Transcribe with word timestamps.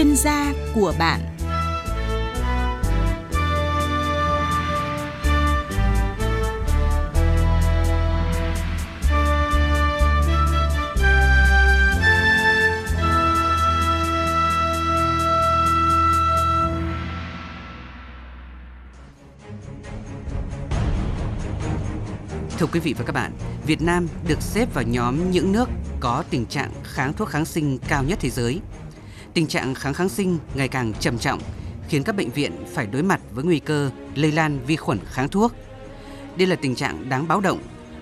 chuyên 0.00 0.16
gia 0.16 0.52
của 0.74 0.94
bạn 0.98 1.20
Thưa 22.58 22.66
quý 22.72 22.80
vị 22.80 22.94
và 22.98 23.04
các 23.04 23.12
bạn, 23.12 23.32
Việt 23.66 23.82
Nam 23.82 24.08
được 24.28 24.42
xếp 24.42 24.74
vào 24.74 24.84
nhóm 24.84 25.30
những 25.30 25.52
nước 25.52 25.68
có 26.00 26.24
tình 26.30 26.46
trạng 26.46 26.70
kháng 26.84 27.12
thuốc 27.12 27.28
kháng 27.28 27.44
sinh 27.44 27.78
cao 27.88 28.04
nhất 28.04 28.18
thế 28.22 28.30
giới. 28.30 28.60
Tình 29.34 29.46
trạng 29.46 29.74
kháng 29.74 29.94
kháng 29.94 30.08
sinh 30.08 30.38
ngày 30.54 30.68
càng 30.68 30.92
trầm 31.00 31.18
trọng, 31.18 31.40
khiến 31.88 32.02
các 32.02 32.16
bệnh 32.16 32.30
viện 32.30 32.52
phải 32.74 32.86
đối 32.86 33.02
mặt 33.02 33.20
với 33.30 33.44
nguy 33.44 33.58
cơ 33.58 33.90
lây 34.14 34.32
lan 34.32 34.58
vi 34.66 34.76
khuẩn 34.76 34.98
kháng 35.10 35.28
thuốc. 35.28 35.52
Đây 36.36 36.46
là 36.46 36.56
tình 36.56 36.74
trạng 36.74 37.08
đáng 37.08 37.28
báo 37.28 37.40
động, 37.40 37.58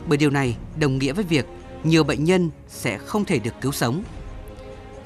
bởi 0.07 0.19
điều 0.19 0.31
này 0.31 0.57
đồng 0.79 0.99
nghĩa 0.99 1.13
với 1.13 1.25
việc 1.25 1.47
nhiều 1.85 2.05
bệnh 2.05 2.25
nhân 2.25 2.51
sẽ 2.69 2.99
không 2.99 3.25
thể 3.25 3.39
được 3.39 3.55
cứu 3.61 3.73
sống. 3.73 4.03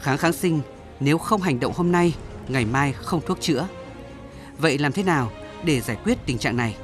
Kháng 0.01 0.19
kháng 0.19 0.33
sinh 0.33 0.61
nếu 1.01 1.19
không 1.19 1.43
hành 1.43 1.61
động 1.61 1.73
hôm 1.77 1.93
nay, 1.93 2.15
ngày 2.49 2.65
mai 2.65 2.93
không 2.93 3.21
thuốc 3.27 3.41
chữa. 3.41 3.69
Vậy 4.59 4.79
làm 4.79 4.93
thế 4.93 5.03
nào 5.03 5.31
để 5.65 5.81
giải 5.81 5.97
quyết 6.05 6.19
tình 6.27 6.39
trạng 6.39 6.57
này? 6.57 6.77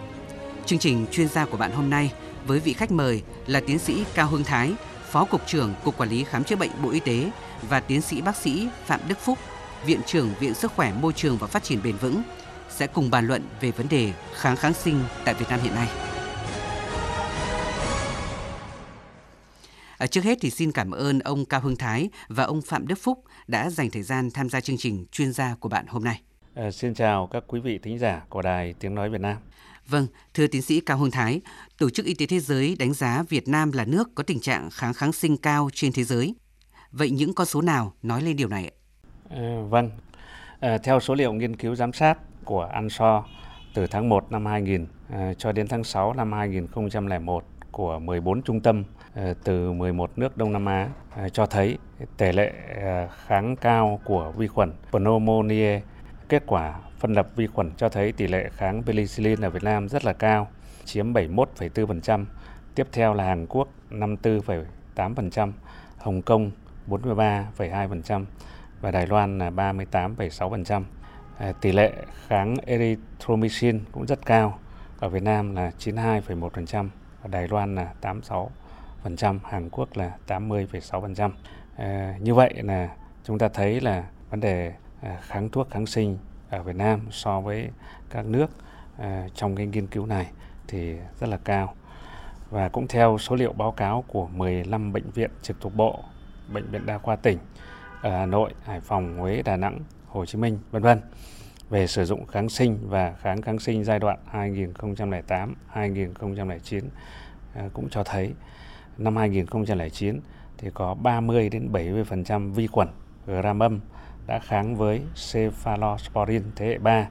Chương 0.67 0.79
trình 0.79 1.07
chuyên 1.13 1.29
gia 1.29 1.45
của 1.45 1.57
bạn 1.57 1.73
hôm 1.73 1.91
nay 1.91 2.13
với 2.47 2.61
vị 2.61 2.73
khách 2.73 2.93
mời 2.93 3.23
là 3.47 3.61
tiến 3.61 3.79
sĩ 3.79 4.05
Cao 4.15 4.27
Hưng 4.27 4.45
Thái, 4.45 4.73
Phó 5.11 5.25
Cục 5.25 5.47
trưởng 5.47 5.75
Cục 5.85 5.99
Quản 5.99 6.11
lý 6.11 6.25
Khám 6.25 6.45
chữa 6.45 6.57
bệnh 6.57 6.71
Bộ 6.83 6.91
Y 6.91 7.01
tế 7.01 7.31
và 7.69 7.81
tiến 7.81 8.01
sĩ 8.01 8.21
bác 8.21 8.37
sĩ 8.37 8.69
Phạm 8.87 9.01
Đức 9.09 9.19
Phúc, 9.19 9.39
Viện 9.87 10.01
trưởng 10.07 10.31
Viện 10.41 10.55
Sức 10.55 10.73
khỏe 10.73 10.93
Môi 11.01 11.13
trường 11.13 11.39
và 11.39 11.47
Phát 11.47 11.63
triển 11.65 11.81
Bền 11.85 11.97
vững 11.97 12.23
sẽ 12.69 12.87
cùng 12.87 13.11
bàn 13.11 13.27
luận 13.27 13.43
về 13.61 13.71
vấn 13.71 13.89
đề 13.89 14.13
kháng 14.35 14.57
kháng 14.57 14.75
sinh 14.75 15.01
tại 15.25 15.35
Việt 15.35 15.47
Nam 15.51 15.61
hiện 15.63 15.75
nay. 15.75 15.89
À, 19.99 20.07
trước 20.07 20.25
hết 20.25 20.39
thì 20.41 20.51
xin 20.51 20.73
cảm 20.73 20.91
ơn 20.91 21.19
ông 21.19 21.45
Cao 21.45 21.61
Hưng 21.61 21.77
Thái 21.77 22.11
và 22.29 22.45
ông 22.45 22.63
Phạm 22.63 22.87
Đức 22.87 22.99
Phúc 22.99 23.25
đã 23.47 23.71
dành 23.71 23.91
thời 23.91 24.03
gian 24.03 24.31
tham 24.31 24.49
gia 24.49 24.61
chương 24.61 24.77
trình 24.79 25.07
chuyên 25.13 25.33
gia 25.33 25.55
của 25.61 25.69
bạn 25.69 25.87
hôm 25.87 26.05
nay. 26.05 26.21
À, 26.55 26.71
xin 26.71 26.95
chào 26.95 27.27
các 27.27 27.45
quý 27.47 27.61
vị 27.61 27.79
thính 27.79 27.99
giả 27.99 28.23
của 28.29 28.43
Đài 28.43 28.75
Tiếng 28.81 28.95
Nói 28.95 29.11
Việt 29.11 29.21
Nam. 29.21 29.37
Vâng, 29.89 30.07
thưa 30.35 30.47
tiến 30.47 30.63
sĩ 30.63 30.81
Cao 30.81 30.99
Hương 30.99 31.11
Thái, 31.11 31.41
Tổ 31.79 31.91
chức 31.91 32.07
Y 32.07 32.15
tế 32.15 32.27
Thế 32.27 32.41
giới 32.41 32.77
đánh 32.79 32.93
giá 32.93 33.25
Việt 33.29 33.49
Nam 33.49 33.73
là 33.73 33.85
nước 33.85 34.15
có 34.15 34.23
tình 34.23 34.41
trạng 34.41 34.71
kháng 34.71 34.95
kháng 34.95 35.13
sinh 35.13 35.37
cao 35.37 35.69
trên 35.73 35.93
thế 35.93 36.05
giới. 36.05 36.35
Vậy 36.93 37.11
những 37.11 37.35
con 37.35 37.47
số 37.47 37.61
nào 37.63 37.93
nói 38.03 38.23
lên 38.23 38.37
điều 38.37 38.49
này? 38.49 38.71
À, 39.31 39.63
vâng, 39.69 39.91
à, 40.61 40.79
theo 40.79 41.01
số 41.01 41.15
liệu 41.15 41.33
nghiên 41.33 41.57
cứu 41.57 41.75
giám 41.75 41.93
sát 41.93 42.19
của 42.45 42.63
ANSO 42.63 43.25
từ 43.75 43.87
tháng 43.87 44.09
1 44.09 44.33
năm 44.33 44.47
2000 44.47 44.87
à, 45.11 45.19
ờ, 45.19 45.35
cho 45.35 45.53
đến 45.53 45.69
tháng 45.69 45.85
6 45.85 46.13
năm 46.13 46.33
2001 46.33 47.45
của 47.73 47.99
14 47.99 48.43
trung 48.43 48.61
tâm 48.61 48.85
à, 49.15 49.35
từ 49.45 49.73
11 49.73 50.19
nước 50.19 50.37
Đông 50.37 50.53
Nam 50.53 50.67
Á 50.67 50.89
à, 51.17 51.29
cho 51.29 51.47
thấy 51.47 51.79
tỷ 52.17 52.33
lệ 52.33 52.53
à, 52.83 53.09
kháng 53.27 53.57
cao 53.57 54.01
của 54.05 54.33
vi 54.37 54.47
khuẩn 54.47 54.73
pneumonia 54.91 55.81
kết 56.29 56.43
quả 56.47 56.75
phân 56.99 57.13
lập 57.13 57.29
vi 57.37 57.47
khuẩn 57.47 57.71
cho 57.77 57.89
thấy 57.89 58.13
tỷ 58.13 58.27
lệ 58.27 58.49
kháng 58.53 58.83
penicillin 58.83 59.41
ở 59.41 59.51
Việt 59.51 59.63
Nam 59.63 59.89
rất 59.89 60.05
là 60.05 60.13
cao, 60.13 60.49
chiếm 60.85 61.13
71,4%. 61.13 62.25
Tiếp 62.75 62.87
theo 62.93 63.15
là 63.15 63.25
Hàn 63.25 63.47
Quốc 63.47 63.69
54,8%, 63.91 65.53
Hồng 65.99 66.23
Kông 66.23 66.51
43,2% 66.89 68.25
và 68.81 68.91
Đài 68.91 69.07
Loan 69.07 69.39
là 69.39 69.51
38,6%. 69.51 70.83
À, 71.39 71.53
tỷ 71.61 71.73
lệ 71.73 71.93
kháng 72.29 72.57
erythromycin 72.67 73.81
cũng 73.93 74.07
rất 74.07 74.27
cao. 74.27 74.59
Ở 75.01 75.09
Việt 75.09 75.23
Nam 75.23 75.55
là 75.57 75.71
92,1%, 75.79 76.89
ở 77.23 77.29
Đài 77.29 77.49
Loan 77.49 77.75
là 77.75 77.93
86%, 78.03 79.39
Hàn 79.45 79.69
Quốc 79.71 79.97
là 79.97 80.13
80,6%. 80.27 81.31
À, 81.77 82.15
như 82.21 82.35
vậy 82.35 82.55
là 82.63 82.89
chúng 83.25 83.39
ta 83.39 83.49
thấy 83.49 83.81
là 83.81 84.05
vấn 84.31 84.41
đề 84.41 84.73
à, 85.03 85.19
kháng 85.23 85.49
thuốc 85.49 85.71
kháng 85.71 85.87
sinh 85.87 86.19
ở 86.51 86.63
Việt 86.63 86.77
Nam 86.77 87.01
so 87.11 87.41
với 87.41 87.71
các 88.11 88.27
nước 88.27 88.51
à, 88.99 89.29
trong 89.35 89.57
cái 89.57 89.67
nghiên 89.67 89.87
cứu 89.87 90.07
này 90.07 90.27
thì 90.69 90.97
rất 91.21 91.29
là 91.29 91.39
cao. 91.45 91.75
Và 92.51 92.69
cũng 92.69 92.89
theo 92.89 93.19
số 93.19 93.37
liệu 93.37 93.53
báo 93.53 93.73
cáo 93.73 94.05
của 94.09 94.27
15 94.27 94.93
bệnh 94.93 95.11
viện 95.11 95.31
trực 95.43 95.61
thuộc 95.61 95.75
Bộ, 95.75 96.05
bệnh 96.53 96.71
viện 96.71 96.87
đa 96.87 96.99
khoa 96.99 97.17
tỉnh 97.17 97.39
ở 98.03 98.11
Hà 98.11 98.27
Nội, 98.27 98.55
Hải 98.65 98.81
Phòng, 98.81 99.19
Huế, 99.19 99.43
Đà 99.43 99.57
Nẵng, 99.57 99.81
Hồ 100.07 100.27
Chí 100.27 100.39
Minh, 100.39 100.59
vân 100.71 100.83
vân 100.83 101.01
về 101.71 101.87
sử 101.87 102.05
dụng 102.05 102.27
kháng 102.27 102.49
sinh 102.49 102.79
và 102.89 103.15
kháng 103.21 103.43
kháng 103.43 103.59
sinh 103.59 103.85
giai 103.85 103.99
đoạn 103.99 104.19
2008-2009 105.75 106.81
à, 107.55 107.69
cũng 107.73 107.89
cho 107.89 108.05
thấy 108.05 108.35
năm 108.99 109.17
2009 109.17 110.21
thì 110.59 110.71
có 110.75 110.95
30 110.95 111.49
đến 111.49 111.73
70% 111.73 112.53
vi 112.53 112.67
khuẩn 112.67 112.89
gram 113.27 113.63
âm 113.63 113.81
đã 114.29 114.39
kháng 114.39 114.77
với 114.77 115.03
cephalosporin 115.33 116.43
thế 116.57 116.67
hệ 116.67 116.79
3 116.79 117.09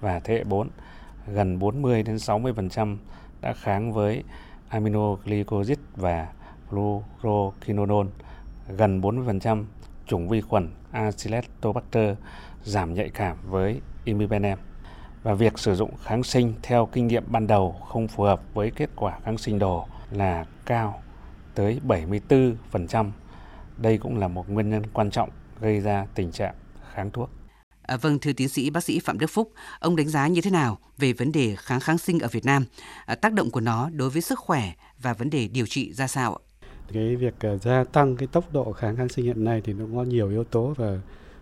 và 0.00 0.20
thế 0.20 0.34
hệ 0.34 0.44
4. 0.44 0.68
Gần 1.26 1.58
40 1.58 2.02
đến 2.02 2.16
60% 2.16 2.96
đã 3.40 3.52
kháng 3.52 3.92
với 3.92 4.24
aminoglycosid 4.68 5.78
và 5.96 6.28
fluoroquinolone. 6.70 8.08
Gần 8.68 9.00
40% 9.00 9.64
chủng 10.06 10.28
vi 10.28 10.40
khuẩn 10.40 10.68
Acinetobacter 10.92 12.16
giảm 12.62 12.94
nhạy 12.94 13.08
cảm 13.08 13.36
với 13.44 13.80
imipenem. 14.04 14.58
Và 15.22 15.34
việc 15.34 15.58
sử 15.58 15.74
dụng 15.74 15.90
kháng 16.02 16.22
sinh 16.22 16.54
theo 16.62 16.88
kinh 16.92 17.06
nghiệm 17.06 17.24
ban 17.26 17.46
đầu 17.46 17.72
không 17.88 18.08
phù 18.08 18.22
hợp 18.22 18.40
với 18.54 18.70
kết 18.70 18.90
quả 18.96 19.18
kháng 19.24 19.38
sinh 19.38 19.58
đồ 19.58 19.86
là 20.10 20.44
cao 20.66 21.00
tới 21.54 21.80
74%. 21.86 23.10
Đây 23.76 23.98
cũng 23.98 24.18
là 24.18 24.28
một 24.28 24.50
nguyên 24.50 24.70
nhân 24.70 24.82
quan 24.92 25.10
trọng 25.10 25.30
gây 25.60 25.80
ra 25.80 26.06
tình 26.14 26.32
trạng 26.32 26.54
kháng 26.94 27.10
thuốc. 27.10 27.30
À, 27.82 27.96
vâng, 27.96 28.18
thưa 28.18 28.32
tiến 28.32 28.48
sĩ 28.48 28.70
bác 28.70 28.84
sĩ 28.84 29.00
Phạm 29.00 29.18
Đức 29.18 29.30
Phúc, 29.30 29.52
ông 29.78 29.96
đánh 29.96 30.08
giá 30.08 30.28
như 30.28 30.40
thế 30.40 30.50
nào 30.50 30.78
về 30.98 31.12
vấn 31.12 31.32
đề 31.32 31.56
kháng 31.58 31.80
kháng 31.80 31.98
sinh 31.98 32.20
ở 32.20 32.28
Việt 32.28 32.44
Nam, 32.44 32.64
à, 33.06 33.14
tác 33.14 33.32
động 33.32 33.50
của 33.50 33.60
nó 33.60 33.90
đối 33.90 34.10
với 34.10 34.22
sức 34.22 34.38
khỏe 34.38 34.72
và 35.02 35.12
vấn 35.12 35.30
đề 35.30 35.48
điều 35.48 35.66
trị 35.66 35.92
ra 35.92 36.06
sao 36.06 36.34
ạ? 36.34 36.40
Cái 36.92 37.16
việc 37.16 37.34
uh, 37.54 37.62
gia 37.62 37.84
tăng 37.84 38.16
cái 38.16 38.28
tốc 38.32 38.52
độ 38.52 38.72
kháng 38.72 38.96
kháng 38.96 39.08
sinh 39.08 39.24
hiện 39.24 39.44
nay 39.44 39.62
thì 39.64 39.72
nó 39.72 39.84
có 39.94 40.02
nhiều 40.02 40.28
yếu 40.28 40.44
tố 40.44 40.74
và 40.76 40.98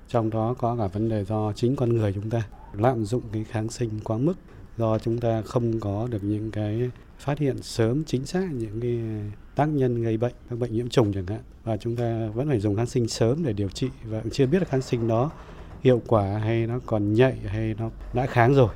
trong 0.09 0.31
đó 0.31 0.55
có 0.59 0.77
cả 0.77 0.87
vấn 0.87 1.09
đề 1.09 1.25
do 1.25 1.53
chính 1.53 1.77
con 1.77 1.97
người 1.97 2.13
chúng 2.13 2.31
ta 2.31 2.43
lạm 2.73 3.05
dụng 3.05 3.23
cái 3.33 3.45
kháng 3.45 3.69
sinh 3.69 4.01
quá 4.05 4.19
mức 4.19 4.35
do 4.77 4.99
chúng 4.99 5.21
ta 5.21 5.43
không 5.43 5.81
có 5.81 6.09
được 6.11 6.25
những 6.25 6.51
cái 6.51 6.91
phát 7.19 7.39
hiện 7.39 7.63
sớm 7.63 8.05
chính 8.05 8.27
xác 8.27 8.49
những 8.53 8.81
cái 8.81 9.01
tác 9.59 9.69
nhân 9.69 10.03
gây 10.03 10.17
bệnh 10.17 10.33
các 10.51 10.59
bệnh 10.59 10.73
nhiễm 10.73 10.89
trùng 10.89 11.13
chẳng 11.13 11.27
hạn 11.27 11.41
và 11.65 11.77
chúng 11.77 11.97
ta 11.97 12.29
vẫn 12.35 12.49
phải 12.49 12.61
dùng 12.61 12.77
kháng 12.77 12.87
sinh 12.87 13.09
sớm 13.09 13.45
để 13.45 13.53
điều 13.53 13.69
trị 13.69 13.89
và 14.05 14.23
chưa 14.33 14.47
biết 14.47 14.59
là 14.59 14.65
kháng 14.65 14.83
sinh 14.83 15.09
đó 15.09 15.31
hiệu 15.83 16.03
quả 16.07 16.39
hay 16.39 16.67
nó 16.67 16.81
còn 16.87 17.13
nhạy 17.15 17.37
hay 17.47 17.75
nó 17.79 17.91
đã 18.13 18.27
kháng 18.27 18.55
rồi 18.55 18.69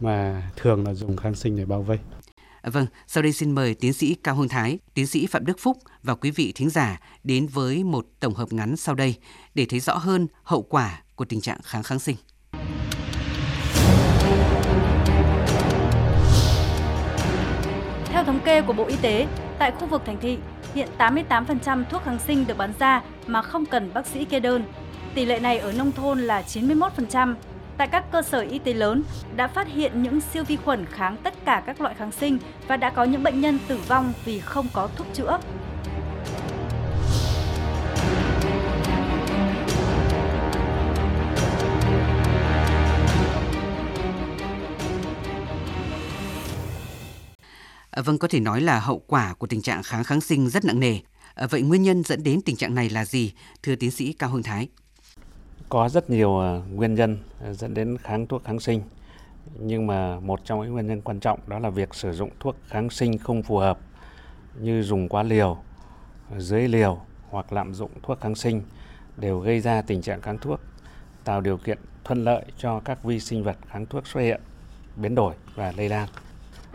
mà 0.00 0.42
thường 0.56 0.86
là 0.86 0.94
dùng 0.94 1.16
kháng 1.16 1.34
sinh 1.34 1.56
để 1.56 1.64
bao 1.64 1.82
vây. 1.82 1.98
Vâng, 2.62 2.86
sau 3.06 3.22
đây 3.22 3.32
xin 3.32 3.50
mời 3.50 3.74
tiến 3.74 3.92
sĩ 3.92 4.14
Cao 4.14 4.34
Hưng 4.34 4.48
Thái, 4.48 4.78
tiến 4.94 5.06
sĩ 5.06 5.26
Phạm 5.26 5.46
Đức 5.46 5.58
Phúc 5.58 5.76
và 6.02 6.14
quý 6.14 6.30
vị 6.30 6.52
thính 6.54 6.70
giả 6.70 7.00
đến 7.24 7.46
với 7.46 7.84
một 7.84 8.06
tổng 8.20 8.34
hợp 8.34 8.52
ngắn 8.52 8.76
sau 8.76 8.94
đây 8.94 9.14
để 9.54 9.66
thấy 9.68 9.80
rõ 9.80 9.96
hơn 9.96 10.26
hậu 10.42 10.62
quả 10.62 11.02
của 11.14 11.24
tình 11.24 11.40
trạng 11.40 11.58
kháng 11.62 11.82
kháng 11.82 11.98
sinh. 11.98 12.16
Theo 18.04 18.24
thống 18.24 18.40
kê 18.44 18.62
của 18.62 18.72
Bộ 18.72 18.84
Y 18.84 18.96
tế, 19.02 19.26
tại 19.58 19.70
khu 19.70 19.86
vực 19.86 20.02
thành 20.06 20.16
thị, 20.20 20.38
hiện 20.74 20.88
88% 20.98 21.84
thuốc 21.84 22.04
kháng 22.04 22.18
sinh 22.18 22.46
được 22.46 22.58
bán 22.58 22.72
ra 22.78 23.02
mà 23.26 23.42
không 23.42 23.66
cần 23.66 23.90
bác 23.94 24.06
sĩ 24.06 24.24
kê 24.24 24.40
đơn. 24.40 24.64
Tỷ 25.14 25.24
lệ 25.24 25.40
này 25.40 25.58
ở 25.58 25.72
nông 25.72 25.92
thôn 25.92 26.20
là 26.20 26.42
91%. 26.46 27.34
Tại 27.76 27.88
các 27.88 28.04
cơ 28.12 28.22
sở 28.22 28.40
y 28.40 28.58
tế 28.58 28.74
lớn 28.74 29.02
đã 29.36 29.46
phát 29.46 29.68
hiện 29.68 30.02
những 30.02 30.20
siêu 30.20 30.44
vi 30.44 30.56
khuẩn 30.56 30.86
kháng 30.86 31.16
tất 31.16 31.34
cả 31.44 31.62
các 31.66 31.80
loại 31.80 31.94
kháng 31.94 32.12
sinh 32.12 32.38
và 32.68 32.76
đã 32.76 32.90
có 32.90 33.04
những 33.04 33.22
bệnh 33.22 33.40
nhân 33.40 33.58
tử 33.68 33.78
vong 33.88 34.12
vì 34.24 34.40
không 34.40 34.66
có 34.72 34.88
thuốc 34.96 35.06
chữa. 35.14 35.38
Ờ, 47.98 48.02
vâng, 48.02 48.18
có 48.18 48.28
thể 48.28 48.40
nói 48.40 48.60
là 48.60 48.80
hậu 48.80 49.02
quả 49.06 49.34
của 49.34 49.46
tình 49.46 49.62
trạng 49.62 49.82
kháng 49.82 50.04
kháng 50.04 50.20
sinh 50.20 50.48
rất 50.48 50.64
nặng 50.64 50.80
nề. 50.80 50.98
Ờ, 51.34 51.46
vậy 51.50 51.62
nguyên 51.62 51.82
nhân 51.82 52.02
dẫn 52.02 52.22
đến 52.22 52.40
tình 52.42 52.56
trạng 52.56 52.74
này 52.74 52.90
là 52.90 53.04
gì, 53.04 53.32
thưa 53.62 53.76
tiến 53.76 53.90
sĩ 53.90 54.12
Cao 54.12 54.30
Hưng 54.30 54.42
Thái? 54.42 54.68
Có 55.68 55.88
rất 55.88 56.10
nhiều 56.10 56.38
ờ, 56.38 56.62
nguyên 56.72 56.94
nhân 56.94 57.18
dẫn 57.50 57.74
đến 57.74 57.98
kháng 57.98 58.26
thuốc 58.26 58.44
kháng 58.44 58.60
sinh, 58.60 58.82
nhưng 59.60 59.86
mà 59.86 60.20
một 60.20 60.40
trong 60.44 60.62
những 60.62 60.72
nguyên 60.72 60.86
nhân 60.86 61.00
quan 61.00 61.20
trọng 61.20 61.40
đó 61.46 61.58
là 61.58 61.70
việc 61.70 61.94
sử 61.94 62.12
dụng 62.12 62.30
thuốc 62.40 62.56
kháng 62.68 62.90
sinh 62.90 63.18
không 63.18 63.42
phù 63.42 63.56
hợp 63.56 63.78
như 64.60 64.82
dùng 64.82 65.08
quá 65.08 65.22
liều, 65.22 65.58
dưới 66.38 66.68
liều 66.68 67.00
hoặc 67.30 67.52
lạm 67.52 67.74
dụng 67.74 67.90
thuốc 68.02 68.20
kháng 68.20 68.34
sinh 68.34 68.62
đều 69.16 69.40
gây 69.40 69.60
ra 69.60 69.82
tình 69.82 70.02
trạng 70.02 70.20
kháng 70.20 70.38
thuốc 70.38 70.60
tạo 71.24 71.40
điều 71.40 71.56
kiện 71.56 71.78
thuận 72.04 72.24
lợi 72.24 72.44
cho 72.58 72.80
các 72.80 73.04
vi 73.04 73.20
sinh 73.20 73.44
vật 73.44 73.56
kháng 73.68 73.86
thuốc 73.86 74.06
xuất 74.06 74.20
hiện, 74.20 74.40
biến 74.96 75.14
đổi 75.14 75.34
và 75.54 75.72
lây 75.76 75.88
lan. 75.88 76.08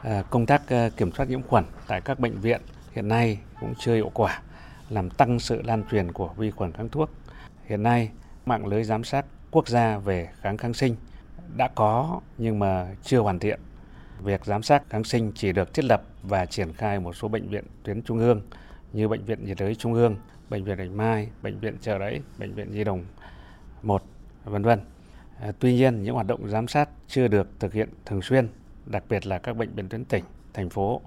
Ờ, 0.03 0.23
công 0.29 0.45
tác 0.45 0.69
ờ, 0.69 0.89
kiểm 0.97 1.11
soát 1.11 1.29
nhiễm 1.29 1.41
khuẩn 1.41 1.63
tại 1.88 2.01
các 2.01 2.19
bệnh 2.19 2.39
viện 2.39 2.61
hiện 2.91 3.07
nay 3.07 3.39
cũng 3.59 3.73
chưa 3.79 3.95
hiệu 3.95 4.11
quả, 4.13 4.41
làm 4.89 5.09
tăng 5.09 5.39
sự 5.39 5.61
lan 5.61 5.83
truyền 5.91 6.11
của 6.11 6.29
vi 6.38 6.51
khuẩn 6.51 6.71
kháng 6.71 6.89
thuốc. 6.89 7.09
Hiện 7.65 7.83
nay, 7.83 8.09
mạng 8.45 8.65
lưới 8.65 8.83
giám 8.83 9.03
sát 9.03 9.25
quốc 9.51 9.67
gia 9.67 9.97
về 9.97 10.29
kháng 10.41 10.57
kháng 10.57 10.73
sinh 10.73 10.95
đã 11.57 11.69
có 11.75 12.21
nhưng 12.38 12.59
mà 12.59 12.88
chưa 13.03 13.19
hoàn 13.19 13.39
thiện. 13.39 13.59
Việc 14.23 14.45
giám 14.45 14.63
sát 14.63 14.83
kháng 14.89 15.03
sinh 15.03 15.31
chỉ 15.35 15.51
được 15.51 15.73
thiết 15.73 15.85
lập 15.85 16.03
và 16.23 16.45
triển 16.45 16.73
khai 16.73 16.99
một 16.99 17.13
số 17.13 17.27
bệnh 17.27 17.49
viện 17.49 17.63
tuyến 17.83 18.01
trung 18.01 18.19
ương 18.19 18.41
như 18.94 19.07
bệnh 19.07 19.25
viện 19.25 19.45
nhiệt 19.45 19.57
đới 19.59 19.75
trung 19.75 19.94
ương, 19.94 20.15
bệnh 20.49 20.63
viện 20.63 20.77
Bạch 20.77 20.91
Mai, 20.91 21.27
bệnh 21.41 21.59
viện 21.59 21.77
Chợ 21.81 21.99
Rẫy, 21.99 22.21
bệnh 22.38 22.53
viện 22.53 22.71
Nhi 22.71 22.83
đồng 22.83 23.06
1, 23.81 24.03
vân 24.45 24.63
vân. 24.63 24.79
Ờ, 25.39 25.51
tuy 25.59 25.73
nhiên, 25.73 26.03
những 26.03 26.13
hoạt 26.13 26.27
động 26.27 26.49
giám 26.49 26.67
sát 26.67 26.89
chưa 27.07 27.27
được 27.27 27.47
thực 27.59 27.73
hiện 27.73 27.89
thường 28.06 28.21
xuyên, 28.21 28.47
đặc 28.85 29.03
biệt 29.09 29.27
là 29.27 29.39
các 29.39 29.57
bệnh 29.57 29.75
viện 29.75 29.89
tuyến 29.89 30.06
tỉnh, 30.06 30.24
thành 30.53 30.69
phố. 30.69 31.01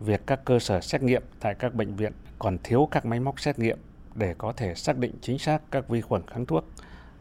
Việc 0.00 0.20
các 0.26 0.44
cơ 0.44 0.58
sở 0.58 0.80
xét 0.80 1.02
nghiệm 1.02 1.22
tại 1.40 1.54
các 1.54 1.74
bệnh 1.74 1.96
viện 1.96 2.12
còn 2.38 2.58
thiếu 2.64 2.88
các 2.90 3.06
máy 3.06 3.20
móc 3.20 3.40
xét 3.40 3.58
nghiệm 3.58 3.78
để 4.14 4.34
có 4.38 4.52
thể 4.52 4.74
xác 4.74 4.98
định 4.98 5.12
chính 5.20 5.38
xác 5.38 5.62
các 5.70 5.88
vi 5.88 6.00
khuẩn 6.00 6.22
kháng 6.26 6.46
thuốc, 6.46 6.64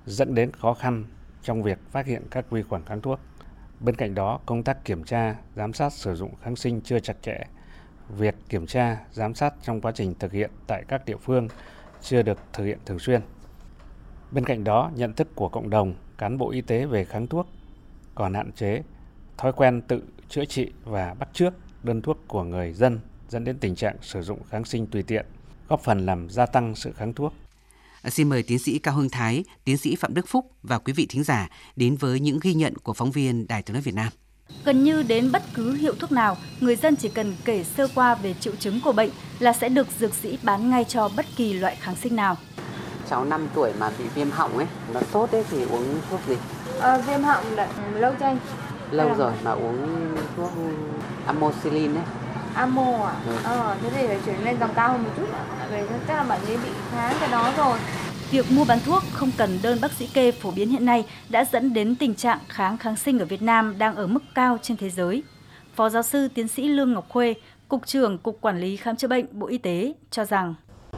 dẫn 0.06 0.36
đến 0.36 0.52
khó 0.52 0.74
khăn 0.74 1.06
trong 1.44 1.64
việc 1.64 1.80
phát 1.92 2.06
hiện 2.06 2.24
các 2.32 2.50
vi 2.50 2.64
khuẩn 2.64 2.86
kháng 2.86 3.02
thuốc. 3.02 3.20
Bên 3.80 3.96
cạnh 3.96 4.16
đó, 4.16 4.40
công 4.46 4.64
tác 4.64 4.86
kiểm 4.86 5.04
tra, 5.04 5.36
giám 5.56 5.74
sát 5.74 5.94
sử 5.94 6.16
dụng 6.16 6.36
kháng 6.42 6.56
sinh 6.56 6.82
chưa 6.82 7.00
chặt 7.00 7.18
chẽ. 7.22 7.44
Việc 8.10 8.36
kiểm 8.50 8.68
tra, 8.68 8.98
giám 9.12 9.36
sát 9.36 9.54
trong 9.62 9.82
quá 9.82 9.92
trình 9.92 10.14
thực 10.20 10.32
hiện 10.32 10.52
tại 10.68 10.84
các 10.88 11.06
địa 11.06 11.18
phương 11.18 11.48
chưa 12.02 12.22
được 12.22 12.40
thực 12.54 12.66
hiện 12.66 12.78
thường 12.86 13.00
xuyên. 13.00 13.22
Bên 14.32 14.46
cạnh 14.46 14.64
đó, 14.64 14.92
nhận 14.96 15.14
thức 15.14 15.28
của 15.36 15.50
cộng 15.50 15.70
đồng, 15.70 15.96
cán 16.18 16.38
bộ 16.38 16.52
y 16.52 16.62
tế 16.62 16.86
về 16.86 17.06
kháng 17.06 17.28
thuốc 17.28 17.48
còn 18.16 18.34
hạn 18.34 18.52
chế, 18.52 18.82
thói 19.38 19.54
quen 19.54 19.82
tự 19.82 20.02
chữa 20.30 20.46
trị 20.46 20.72
và 20.84 21.16
bắt 21.20 21.30
chước 21.34 21.54
đơn 21.84 22.02
thuốc 22.02 22.18
của 22.28 22.44
người 22.44 22.74
dân 22.74 23.00
dẫn 23.30 23.44
đến 23.44 23.58
tình 23.60 23.76
trạng 23.76 23.96
sử 24.02 24.22
dụng 24.22 24.40
kháng 24.50 24.66
sinh 24.66 24.88
tùy 24.88 25.04
tiện, 25.04 25.26
góp 25.70 25.84
phần 25.84 26.06
làm 26.06 26.30
gia 26.30 26.46
tăng 26.46 26.76
sự 26.76 26.92
kháng 26.92 27.14
thuốc. 27.14 27.34
À, 28.02 28.10
xin 28.10 28.30
mời 28.30 28.44
tiến 28.44 28.60
sĩ 28.60 28.80
Cao 28.80 28.96
Hưng 28.96 29.10
Thái, 29.10 29.44
tiến 29.64 29.78
sĩ 29.78 29.96
Phạm 29.96 30.14
Đức 30.14 30.28
Phúc 30.28 30.52
và 30.64 30.80
quý 30.80 30.94
vị 30.94 31.06
thính 31.10 31.24
giả 31.24 31.50
đến 31.76 31.96
với 31.96 32.20
những 32.20 32.40
ghi 32.42 32.54
nhận 32.54 32.78
của 32.78 32.94
phóng 32.94 33.12
viên 33.12 33.48
Đài 33.48 33.62
Tiếng 33.62 33.74
nói 33.74 33.82
Việt 33.82 33.96
Nam. 33.96 34.12
Gần 34.66 34.84
như 34.84 35.04
đến 35.04 35.32
bất 35.32 35.44
cứ 35.54 35.74
hiệu 35.74 35.94
thuốc 36.00 36.12
nào, 36.12 36.38
người 36.60 36.76
dân 36.76 36.96
chỉ 36.96 37.10
cần 37.10 37.36
kể 37.46 37.64
sơ 37.64 37.88
qua 37.96 38.16
về 38.16 38.34
triệu 38.34 38.56
chứng 38.56 38.82
của 38.84 38.92
bệnh 38.92 39.10
là 39.40 39.54
sẽ 39.54 39.70
được 39.70 39.88
dược 40.00 40.14
sĩ 40.14 40.38
bán 40.44 40.70
ngay 40.70 40.84
cho 40.84 41.10
bất 41.16 41.26
kỳ 41.36 41.54
loại 41.54 41.76
kháng 41.76 41.96
sinh 41.96 42.16
nào. 42.16 42.38
Cháu 43.10 43.26
5 43.26 43.48
tuổi 43.56 43.72
mà 43.80 43.92
bị 44.00 44.06
viêm 44.16 44.32
họng 44.32 44.58
ấy, 44.58 44.68
nó 44.94 45.02
sốt 45.14 45.32
ấy 45.32 45.44
thì 45.50 45.64
uống 45.64 46.00
thuốc 46.10 46.20
gì? 46.28 46.36
À, 46.80 46.98
viêm 46.98 47.22
họng 47.22 47.56
đã 47.56 47.68
lâu 47.96 48.14
chưa 48.20 48.26
anh? 48.26 48.38
Lâu 48.94 49.08
à. 49.08 49.16
rồi 49.18 49.32
mà 49.44 49.52
uống 49.52 49.78
thuốc 50.38 50.52
amoxicillin 51.26 51.96
ấy. 51.96 52.04
Amo 52.54 53.06
à? 53.06 53.14
Ừ. 53.28 53.36
Ờ, 53.44 53.76
thế 53.82 53.90
thì 53.90 54.08
phải 54.08 54.20
chuyển 54.26 54.44
lên 54.44 54.58
tầm 54.58 54.70
cao 54.76 54.90
hơn 54.90 55.04
một 55.04 55.10
chút. 55.18 55.26
Vì 55.72 55.78
chắc 56.08 56.16
là 56.16 56.24
bạn 56.24 56.40
ấy 56.48 56.58
bị 56.58 56.70
kháng 56.92 57.16
cái 57.20 57.32
đó 57.32 57.52
rồi. 57.58 57.78
Việc 58.32 58.52
mua 58.52 58.66
bán 58.66 58.80
thuốc 58.86 59.04
không 59.14 59.32
cần 59.38 59.60
đơn 59.64 59.78
bác 59.82 59.92
sĩ 59.92 60.08
kê 60.08 60.32
phổ 60.32 60.52
biến 60.52 60.70
hiện 60.70 60.86
nay 60.86 61.06
đã 61.30 61.46
dẫn 61.52 61.74
đến 61.74 61.96
tình 61.96 62.16
trạng 62.16 62.40
kháng 62.48 62.78
kháng 62.78 62.96
sinh 62.96 63.20
ở 63.20 63.26
Việt 63.26 63.42
Nam 63.42 63.78
đang 63.78 63.96
ở 63.96 64.08
mức 64.08 64.24
cao 64.36 64.58
trên 64.62 64.78
thế 64.78 64.90
giới. 64.90 65.24
Phó 65.76 65.90
giáo 65.90 66.04
sư 66.04 66.28
tiến 66.28 66.48
sĩ 66.48 66.68
Lương 66.68 66.94
Ngọc 66.94 67.06
Khuê, 67.10 67.34
Cục 67.68 67.88
trưởng 67.88 68.18
Cục 68.18 68.42
Quản 68.42 68.60
lý 68.60 68.78
Khám 68.78 68.96
chữa 68.96 69.08
bệnh 69.08 69.26
Bộ 69.32 69.48
Y 69.48 69.58
tế 69.58 69.94
cho 70.12 70.26
rằng 70.26 70.56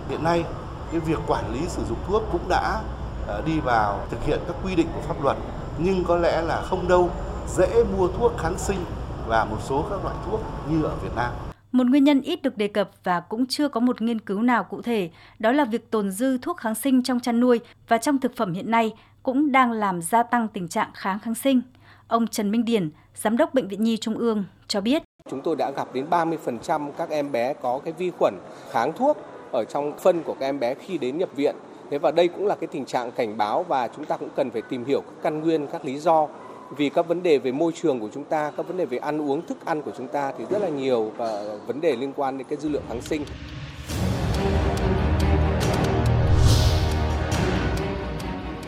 Hiện 0.10 0.24
nay, 0.24 0.44
cái 0.92 1.00
việc 1.00 1.20
quản 1.28 1.54
lý 1.54 1.60
sử 1.68 1.82
dụng 1.90 1.98
thuốc 2.08 2.24
cũng 2.32 2.50
đã 2.50 2.82
ờ, 3.28 3.42
đi 3.46 3.60
vào 3.60 4.08
thực 4.12 4.26
hiện 4.26 4.40
các 4.48 4.56
quy 4.64 4.76
định 4.76 4.88
của 4.96 5.02
pháp 5.08 5.24
luật 5.24 5.38
nhưng 5.78 6.04
có 6.04 6.18
lẽ 6.18 6.42
là 6.42 6.62
không 6.62 6.88
đâu 6.88 7.10
dễ 7.48 7.84
mua 7.98 8.08
thuốc 8.08 8.32
kháng 8.38 8.58
sinh 8.58 8.80
và 9.28 9.46
một 9.46 9.58
số 9.64 9.86
các 9.90 10.04
loại 10.04 10.16
thuốc 10.26 10.42
như 10.70 10.84
ở 10.84 10.96
Việt 11.04 11.16
Nam. 11.16 11.32
Một 11.72 11.88
nguyên 11.88 12.04
nhân 12.04 12.22
ít 12.22 12.42
được 12.42 12.58
đề 12.58 12.68
cập 12.68 12.90
và 13.04 13.20
cũng 13.20 13.46
chưa 13.46 13.68
có 13.68 13.80
một 13.80 14.02
nghiên 14.02 14.20
cứu 14.22 14.42
nào 14.42 14.64
cụ 14.64 14.82
thể, 14.82 15.10
đó 15.40 15.52
là 15.52 15.66
việc 15.66 15.92
tồn 15.92 16.12
dư 16.12 16.38
thuốc 16.38 16.58
kháng 16.58 16.76
sinh 16.76 17.04
trong 17.04 17.20
chăn 17.20 17.40
nuôi 17.40 17.60
và 17.88 17.98
trong 17.98 18.18
thực 18.18 18.36
phẩm 18.36 18.54
hiện 18.54 18.72
nay 18.72 18.94
cũng 19.24 19.52
đang 19.52 19.72
làm 19.72 20.02
gia 20.02 20.24
tăng 20.24 20.48
tình 20.48 20.68
trạng 20.68 20.90
kháng 20.94 21.20
kháng 21.20 21.36
sinh. 21.36 21.62
Ông 22.08 22.28
Trần 22.28 22.52
Minh 22.52 22.66
Điển, 22.66 22.90
Giám 23.16 23.38
đốc 23.38 23.54
Bệnh 23.54 23.68
viện 23.68 23.84
Nhi 23.84 23.98
Trung 23.98 24.18
ương 24.18 24.44
cho 24.68 24.82
biết. 24.82 25.04
Chúng 25.30 25.42
tôi 25.42 25.56
đã 25.56 25.72
gặp 25.72 25.88
đến 25.94 26.06
30% 26.10 26.92
các 26.98 27.10
em 27.10 27.32
bé 27.32 27.54
có 27.54 27.80
cái 27.86 27.94
vi 27.98 28.12
khuẩn 28.20 28.34
kháng 28.72 28.94
thuốc 28.94 29.18
ở 29.52 29.66
trong 29.66 30.00
phân 30.00 30.24
của 30.24 30.36
các 30.40 30.46
em 30.46 30.60
bé 30.60 30.74
khi 30.74 30.98
đến 30.98 31.18
nhập 31.18 31.30
viện. 31.36 31.56
Thế 31.92 31.98
và 31.98 32.12
đây 32.12 32.28
cũng 32.28 32.48
là 32.48 32.56
cái 32.56 32.68
tình 32.68 32.86
trạng 32.86 33.12
cảnh 33.12 33.38
báo 33.38 33.64
và 33.64 33.88
chúng 33.88 34.06
ta 34.06 34.18
cũng 34.18 34.30
cần 34.36 34.52
phải 34.52 34.62
tìm 34.62 34.86
hiểu 34.86 35.02
các 35.02 35.14
căn 35.24 35.42
nguyên, 35.42 35.68
các 35.68 35.86
lý 35.86 35.98
do 35.98 36.28
vì 36.72 36.90
các 36.90 37.08
vấn 37.08 37.24
đề 37.24 37.38
về 37.38 37.52
môi 37.52 37.72
trường 37.82 38.00
của 38.00 38.10
chúng 38.14 38.24
ta, 38.24 38.52
các 38.58 38.68
vấn 38.68 38.78
đề 38.78 38.86
về 38.86 38.98
ăn 38.98 39.22
uống, 39.22 39.48
thức 39.48 39.58
ăn 39.66 39.82
của 39.82 39.92
chúng 39.98 40.08
ta 40.08 40.32
thì 40.38 40.46
rất 40.50 40.62
là 40.62 40.70
nhiều 40.70 41.12
và 41.18 41.44
vấn 41.68 41.82
đề 41.82 41.96
liên 41.96 42.14
quan 42.16 42.38
đến 42.38 42.48
cái 42.50 42.58
dư 42.62 42.70
lượng 42.70 42.84
kháng 42.90 43.02
sinh. 43.02 43.26